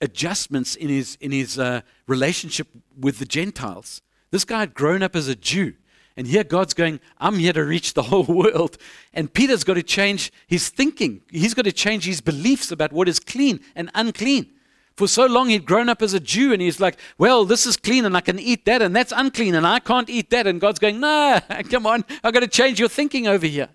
adjustments 0.01 0.75
in 0.75 0.89
his, 0.89 1.17
in 1.19 1.31
his 1.31 1.57
uh, 1.57 1.81
relationship 2.07 2.67
with 2.99 3.17
the 3.19 3.25
Gentiles. 3.25 4.01
This 4.31 4.45
guy 4.45 4.59
had 4.59 4.73
grown 4.73 5.01
up 5.01 5.15
as 5.15 5.27
a 5.27 5.35
Jew. 5.35 5.73
And 6.17 6.27
here 6.27 6.43
God's 6.43 6.73
going, 6.73 6.99
I'm 7.17 7.39
here 7.39 7.53
to 7.53 7.63
reach 7.63 7.93
the 7.93 8.03
whole 8.09 8.25
world. 8.25 8.77
And 9.13 9.33
Peter's 9.33 9.63
got 9.63 9.75
to 9.75 9.83
change 9.83 10.31
his 10.47 10.69
thinking. 10.69 11.21
He's 11.29 11.53
got 11.53 11.65
to 11.65 11.71
change 11.71 12.05
his 12.05 12.21
beliefs 12.21 12.71
about 12.71 12.93
what 12.93 13.07
is 13.07 13.19
clean 13.19 13.61
and 13.75 13.89
unclean. 13.95 14.51
For 14.95 15.07
so 15.09 15.25
long 15.25 15.49
he'd 15.49 15.65
grown 15.65 15.89
up 15.89 16.01
as 16.01 16.13
a 16.13 16.21
Jew 16.21 16.53
and 16.53 16.61
he's 16.61 16.79
like, 16.79 16.97
well, 17.17 17.43
this 17.43 17.65
is 17.65 17.75
clean 17.75 18.05
and 18.05 18.15
I 18.15 18.21
can 18.21 18.39
eat 18.39 18.63
that 18.65 18.81
and 18.81 18.95
that's 18.95 19.11
unclean 19.13 19.55
and 19.55 19.67
I 19.67 19.79
can't 19.79 20.09
eat 20.09 20.29
that. 20.29 20.47
And 20.47 20.61
God's 20.61 20.79
going, 20.79 21.01
nah, 21.01 21.39
come 21.69 21.85
on, 21.85 22.05
I've 22.23 22.33
got 22.33 22.41
to 22.41 22.47
change 22.47 22.79
your 22.79 22.87
thinking 22.87 23.27
over 23.27 23.45
here. 23.45 23.67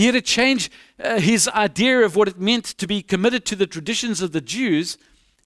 He 0.00 0.06
had 0.06 0.14
to 0.14 0.22
change 0.22 0.70
uh, 0.98 1.20
his 1.20 1.46
idea 1.48 2.00
of 2.00 2.16
what 2.16 2.26
it 2.26 2.40
meant 2.40 2.64
to 2.64 2.86
be 2.86 3.02
committed 3.02 3.44
to 3.44 3.54
the 3.54 3.66
traditions 3.66 4.22
of 4.22 4.32
the 4.32 4.40
Jews 4.40 4.96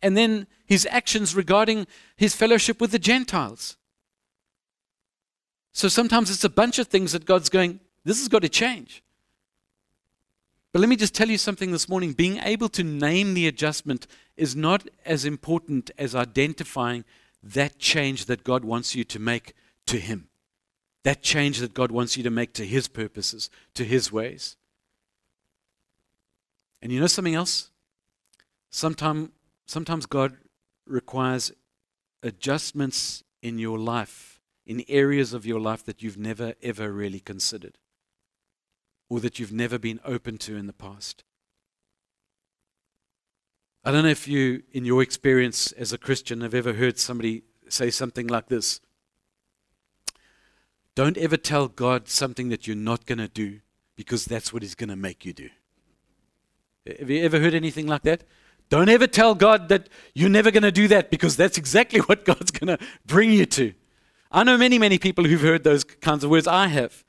and 0.00 0.16
then 0.16 0.46
his 0.64 0.86
actions 0.92 1.34
regarding 1.34 1.88
his 2.16 2.36
fellowship 2.36 2.80
with 2.80 2.92
the 2.92 3.00
Gentiles. 3.00 3.76
So 5.72 5.88
sometimes 5.88 6.30
it's 6.30 6.44
a 6.44 6.48
bunch 6.48 6.78
of 6.78 6.86
things 6.86 7.10
that 7.10 7.24
God's 7.24 7.48
going, 7.48 7.80
this 8.04 8.20
has 8.20 8.28
got 8.28 8.42
to 8.42 8.48
change. 8.48 9.02
But 10.72 10.78
let 10.78 10.88
me 10.88 10.94
just 10.94 11.16
tell 11.16 11.30
you 11.30 11.38
something 11.38 11.72
this 11.72 11.88
morning. 11.88 12.12
Being 12.12 12.38
able 12.38 12.68
to 12.68 12.84
name 12.84 13.34
the 13.34 13.48
adjustment 13.48 14.06
is 14.36 14.54
not 14.54 14.86
as 15.04 15.24
important 15.24 15.90
as 15.98 16.14
identifying 16.14 17.04
that 17.42 17.80
change 17.80 18.26
that 18.26 18.44
God 18.44 18.64
wants 18.64 18.94
you 18.94 19.02
to 19.02 19.18
make 19.18 19.54
to 19.86 19.98
Him. 19.98 20.28
That 21.04 21.22
change 21.22 21.58
that 21.58 21.74
God 21.74 21.92
wants 21.92 22.16
you 22.16 22.22
to 22.22 22.30
make 22.30 22.52
to 22.54 22.66
His 22.66 22.88
purposes, 22.88 23.50
to 23.74 23.84
His 23.84 24.10
ways. 24.10 24.56
And 26.82 26.90
you 26.90 27.00
know 27.00 27.06
something 27.06 27.34
else? 27.34 27.70
Sometime, 28.70 29.32
sometimes 29.66 30.06
God 30.06 30.36
requires 30.86 31.52
adjustments 32.22 33.22
in 33.42 33.58
your 33.58 33.78
life, 33.78 34.40
in 34.66 34.84
areas 34.88 35.32
of 35.32 35.46
your 35.46 35.60
life 35.60 35.84
that 35.84 36.02
you've 36.02 36.18
never, 36.18 36.54
ever 36.62 36.90
really 36.90 37.20
considered 37.20 37.78
or 39.08 39.20
that 39.20 39.38
you've 39.38 39.52
never 39.52 39.78
been 39.78 40.00
open 40.04 40.38
to 40.38 40.56
in 40.56 40.66
the 40.66 40.72
past. 40.72 41.22
I 43.84 43.92
don't 43.92 44.04
know 44.04 44.08
if 44.08 44.26
you, 44.26 44.62
in 44.72 44.86
your 44.86 45.02
experience 45.02 45.72
as 45.72 45.92
a 45.92 45.98
Christian, 45.98 46.40
have 46.40 46.54
ever 46.54 46.72
heard 46.72 46.98
somebody 46.98 47.42
say 47.68 47.90
something 47.90 48.26
like 48.26 48.48
this 48.48 48.80
Don't 50.94 51.16
ever 51.18 51.36
tell 51.36 51.68
God 51.68 52.08
something 52.08 52.48
that 52.50 52.66
you're 52.66 52.76
not 52.76 53.06
going 53.06 53.18
to 53.18 53.28
do 53.28 53.60
because 53.96 54.24
that's 54.24 54.52
what 54.52 54.62
He's 54.62 54.74
going 54.74 54.90
to 54.90 54.96
make 54.96 55.24
you 55.24 55.32
do. 55.32 55.50
Have 56.98 57.10
you 57.10 57.22
ever 57.24 57.40
heard 57.40 57.54
anything 57.54 57.86
like 57.86 58.02
that? 58.02 58.24
Don't 58.68 58.88
ever 58.88 59.06
tell 59.06 59.34
God 59.34 59.68
that 59.68 59.88
you're 60.14 60.28
never 60.28 60.50
going 60.50 60.62
to 60.62 60.72
do 60.72 60.88
that 60.88 61.10
because 61.10 61.36
that's 61.36 61.58
exactly 61.58 62.00
what 62.06 62.24
God's 62.24 62.50
going 62.50 62.76
to 62.76 62.84
bring 63.06 63.30
you 63.30 63.46
to. 63.46 63.72
I 64.30 64.42
know 64.42 64.56
many, 64.58 64.78
many 64.78 64.98
people 64.98 65.24
who've 65.24 65.40
heard 65.40 65.64
those 65.64 65.84
kinds 65.84 66.24
of 66.24 66.30
words. 66.30 66.46
I 66.46 66.66
have. 66.68 67.04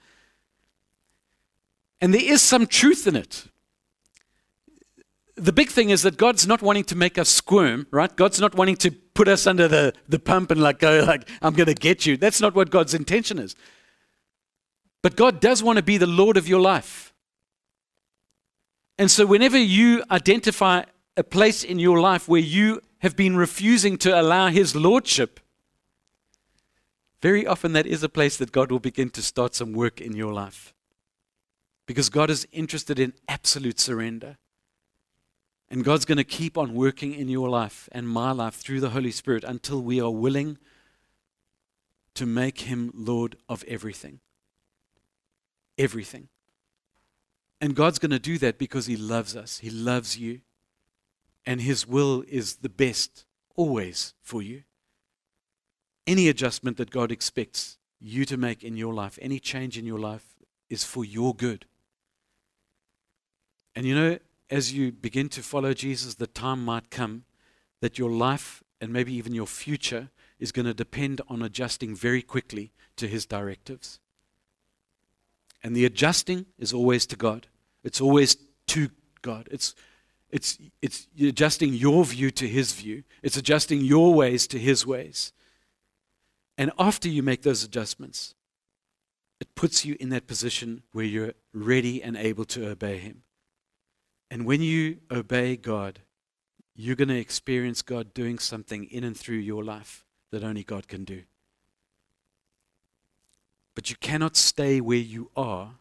And 1.99 2.13
there 2.13 2.21
is 2.21 2.41
some 2.41 2.67
truth 2.67 3.07
in 3.07 3.15
it. 3.15 3.47
The 5.37 5.51
big 5.51 5.69
thing 5.69 5.89
is 5.89 6.03
that 6.03 6.17
God's 6.17 6.47
not 6.47 6.61
wanting 6.61 6.85
to 6.85 6.95
make 6.95 7.17
us 7.17 7.27
squirm, 7.27 7.87
right? 7.91 8.15
God's 8.15 8.39
not 8.39 8.55
wanting 8.55 8.77
to 8.77 8.91
put 8.91 9.27
us 9.27 9.45
under 9.45 9.67
the, 9.67 9.93
the 10.07 10.19
pump 10.19 10.51
and 10.51 10.61
like 10.61 10.79
go 10.79 11.03
like, 11.05 11.29
I'm 11.41 11.53
going 11.53 11.67
to 11.67 11.73
get 11.73 12.05
you. 12.05 12.15
That's 12.15 12.39
not 12.39 12.55
what 12.55 12.69
God's 12.69 12.93
intention 12.93 13.39
is. 13.39 13.55
But 15.01 15.15
God 15.15 15.39
does 15.39 15.61
want 15.61 15.77
to 15.77 15.83
be 15.83 15.97
the 15.97 16.07
Lord 16.07 16.37
of 16.37 16.47
your 16.47 16.61
life. 16.61 17.13
And 18.97 19.11
so 19.11 19.25
whenever 19.25 19.57
you 19.57 20.03
identify 20.09 20.83
a 21.17 21.23
place 21.23 21.63
in 21.63 21.79
your 21.79 21.99
life 21.99 22.27
where 22.27 22.41
you 22.41 22.81
have 22.99 23.15
been 23.15 23.35
refusing 23.35 23.97
to 23.99 24.19
allow 24.19 24.47
His 24.47 24.75
Lordship, 24.75 25.39
very 27.21 27.45
often 27.45 27.73
that 27.73 27.85
is 27.85 28.03
a 28.03 28.09
place 28.09 28.37
that 28.37 28.51
God 28.51 28.71
will 28.71 28.79
begin 28.79 29.09
to 29.11 29.21
start 29.21 29.53
some 29.55 29.73
work 29.73 29.99
in 29.99 30.15
your 30.15 30.33
life. 30.33 30.73
Because 31.87 32.09
God 32.09 32.29
is 32.29 32.47
interested 32.51 32.99
in 32.99 33.13
absolute 33.27 33.79
surrender. 33.79 34.37
And 35.69 35.84
God's 35.84 36.06
going 36.06 36.17
to 36.17 36.23
keep 36.23 36.58
on 36.58 36.75
working 36.75 37.13
in 37.13 37.28
your 37.28 37.49
life 37.49 37.89
and 37.91 38.08
my 38.08 38.32
life 38.32 38.56
through 38.56 38.82
the 38.82 38.91
Holy 38.91 39.12
Spirit 39.12 39.43
until 39.43 39.82
we 39.82 39.99
are 39.99 40.12
willing 40.12 40.58
to 42.13 42.25
make 42.25 42.62
Him 42.62 42.91
Lord 42.93 43.36
of 43.49 43.63
everything. 43.67 44.19
Everything. 45.78 46.30
And 47.60 47.75
God's 47.75 47.99
going 47.99 48.12
to 48.12 48.19
do 48.19 48.38
that 48.38 48.58
because 48.58 48.86
He 48.86 48.95
loves 48.95 49.36
us. 49.36 49.60
He 49.60 49.69
loves 49.69 50.17
you. 50.17 50.41
And 51.45 51.62
His 51.62 51.88
will 51.88 52.23
is 52.28 52.58
the 52.58 52.69
best 52.69 53.25
always 53.56 54.13
for 54.21 54.41
you. 54.41 54.63
Any 56.08 56.30
adjustment 56.30 56.78
that 56.78 56.91
God 56.91 57.12
expects 57.12 57.78
you 57.99 58.25
to 58.25 58.38
make 58.38 58.63
in 58.63 58.78
your 58.78 58.93
life, 58.93 59.17
any 59.21 59.39
change 59.39 59.78
in 59.78 59.86
your 59.86 59.99
life, 59.99 60.36
is 60.69 60.84
for 60.84 61.04
your 61.04 61.34
good. 61.34 61.65
And 63.75 63.86
you 63.86 63.95
know, 63.95 64.19
as 64.49 64.73
you 64.73 64.91
begin 64.91 65.29
to 65.29 65.41
follow 65.41 65.73
Jesus, 65.73 66.15
the 66.15 66.27
time 66.27 66.63
might 66.63 66.89
come 66.91 67.23
that 67.81 67.97
your 67.97 68.10
life 68.10 68.63
and 68.79 68.91
maybe 68.91 69.13
even 69.13 69.34
your 69.34 69.47
future 69.47 70.10
is 70.39 70.51
going 70.51 70.65
to 70.65 70.73
depend 70.73 71.21
on 71.27 71.41
adjusting 71.41 71.95
very 71.95 72.21
quickly 72.21 72.71
to 72.97 73.08
his 73.08 73.25
directives. 73.25 73.99
And 75.63 75.75
the 75.75 75.86
adjusting 75.86 76.45
is 76.60 76.73
always 76.73 77.05
to 77.08 77.15
God. 77.15 77.47
It's 77.84 78.01
always 78.01 78.38
to 78.67 78.89
God. 79.21 79.47
It's 79.51 79.73
it's 80.29 80.58
it's 80.81 81.08
adjusting 81.19 81.73
your 81.73 82.03
view 82.05 82.29
to 82.31 82.47
his 82.47 82.73
view. 82.73 83.03
It's 83.23 83.38
adjusting 83.38 83.81
your 83.81 84.13
ways 84.13 84.47
to 84.47 84.60
his 84.60 84.86
ways. 84.86 85.34
And 86.58 86.71
after 86.77 87.10
you 87.10 87.23
make 87.23 87.41
those 87.41 87.63
adjustments, 87.63 88.36
it 89.39 89.53
puts 89.55 89.86
you 89.86 89.97
in 89.99 90.10
that 90.10 90.27
position 90.27 90.84
where 90.91 91.05
you're 91.05 91.34
ready 91.53 92.01
and 92.01 92.15
able 92.15 92.45
to 92.45 92.69
obey 92.69 92.97
him. 92.97 93.24
And 94.29 94.45
when 94.45 94.61
you 94.61 94.97
obey 95.11 95.55
God, 95.55 95.99
you're 96.75 96.95
going 96.95 97.09
to 97.09 97.19
experience 97.19 97.81
God 97.81 98.13
doing 98.13 98.39
something 98.39 98.85
in 98.85 99.03
and 99.03 99.15
through 99.15 99.38
your 99.38 99.63
life 99.63 100.03
that 100.31 100.43
only 100.43 100.63
God 100.63 100.88
can 100.88 101.03
do. 101.03 101.23
But 103.75 103.89
you 103.89 103.95
cannot 103.97 104.35
stay 104.35 104.82
where 104.82 104.97
you 104.97 105.32
are 105.36 105.76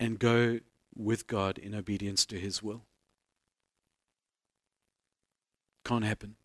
and 0.00 0.18
go 0.18 0.60
with 0.96 1.26
God 1.26 1.58
in 1.58 1.74
obedience 1.74 2.24
to 2.26 2.38
His 2.38 2.62
will. 2.62 2.82
Can't 5.84 6.04
happen. 6.04 6.36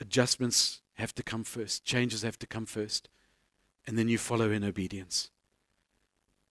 Adjustments 0.00 0.80
have 0.94 1.14
to 1.14 1.22
come 1.22 1.44
first, 1.44 1.84
changes 1.84 2.22
have 2.22 2.38
to 2.38 2.46
come 2.46 2.66
first, 2.66 3.08
and 3.86 3.98
then 3.98 4.08
you 4.08 4.18
follow 4.18 4.50
in 4.50 4.64
obedience. 4.64 5.30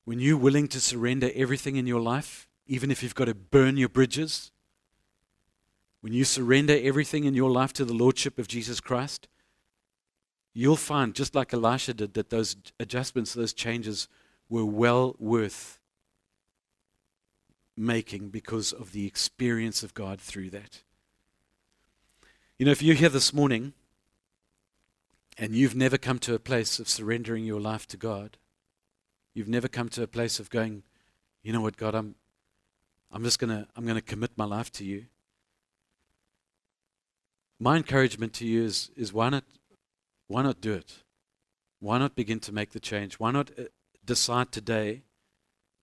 When 0.05 0.19
you're 0.19 0.37
willing 0.37 0.67
to 0.69 0.81
surrender 0.81 1.29
everything 1.35 1.75
in 1.75 1.85
your 1.85 2.01
life, 2.01 2.47
even 2.67 2.91
if 2.91 3.03
you've 3.03 3.15
got 3.15 3.25
to 3.25 3.35
burn 3.35 3.77
your 3.77 3.89
bridges, 3.89 4.51
when 6.01 6.13
you 6.13 6.23
surrender 6.23 6.77
everything 6.81 7.25
in 7.25 7.33
your 7.33 7.51
life 7.51 7.73
to 7.73 7.85
the 7.85 7.93
Lordship 7.93 8.39
of 8.39 8.47
Jesus 8.47 8.79
Christ, 8.79 9.27
you'll 10.53 10.75
find, 10.75 11.13
just 11.13 11.35
like 11.35 11.53
Elisha 11.53 11.93
did, 11.93 12.13
that 12.15 12.29
those 12.29 12.55
adjustments, 12.79 13.33
those 13.33 13.53
changes 13.53 14.07
were 14.49 14.65
well 14.65 15.15
worth 15.19 15.79
making 17.77 18.29
because 18.29 18.73
of 18.73 18.91
the 18.91 19.05
experience 19.05 19.83
of 19.83 19.93
God 19.93 20.19
through 20.19 20.49
that. 20.49 20.83
You 22.57 22.65
know, 22.65 22.71
if 22.71 22.83
you're 22.83 22.95
here 22.95 23.09
this 23.09 23.33
morning 23.33 23.73
and 25.37 25.55
you've 25.55 25.75
never 25.75 25.97
come 25.97 26.19
to 26.19 26.35
a 26.35 26.39
place 26.39 26.79
of 26.79 26.89
surrendering 26.89 27.45
your 27.45 27.59
life 27.59 27.87
to 27.87 27.97
God, 27.97 28.37
you've 29.33 29.47
never 29.47 29.67
come 29.67 29.89
to 29.89 30.03
a 30.03 30.07
place 30.07 30.39
of 30.39 30.49
going, 30.49 30.83
you 31.41 31.53
know 31.53 31.61
what, 31.61 31.77
God, 31.77 31.95
I'm, 31.95 32.15
I'm 33.11 33.23
just 33.23 33.39
going 33.39 33.49
to 33.49 33.67
I'm 33.75 33.83
going 33.83 33.95
to 33.95 34.01
commit 34.01 34.31
my 34.37 34.45
life 34.45 34.71
to 34.73 34.85
you. 34.85 35.05
My 37.61 37.77
encouragement 37.77 38.33
to 38.33 38.47
you 38.47 38.63
is, 38.63 38.89
is 38.95 39.13
why, 39.13 39.29
not, 39.29 39.43
why 40.25 40.41
not 40.41 40.61
do 40.61 40.73
it? 40.73 41.03
Why 41.79 41.99
not 41.99 42.15
begin 42.15 42.39
to 42.39 42.51
make 42.51 42.71
the 42.71 42.79
change? 42.79 43.19
Why 43.19 43.29
not 43.29 43.51
uh, 43.55 43.65
decide 44.03 44.51
today 44.51 45.03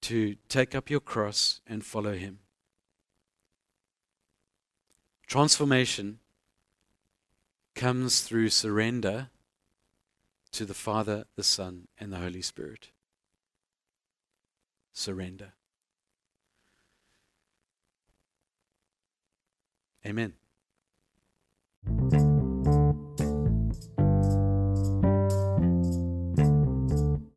to 0.00 0.34
take 0.48 0.74
up 0.74 0.90
your 0.90 0.98
cross 0.98 1.60
and 1.68 1.84
follow 1.84 2.14
Him? 2.14 2.40
Transformation 5.28 6.18
comes 7.76 8.22
through 8.22 8.48
surrender 8.48 9.28
to 10.50 10.64
the 10.64 10.74
Father, 10.74 11.26
the 11.36 11.44
Son, 11.44 11.86
and 11.96 12.12
the 12.12 12.18
Holy 12.18 12.42
Spirit. 12.42 12.88
Surrender. 14.92 15.52
Amen. 20.06 20.34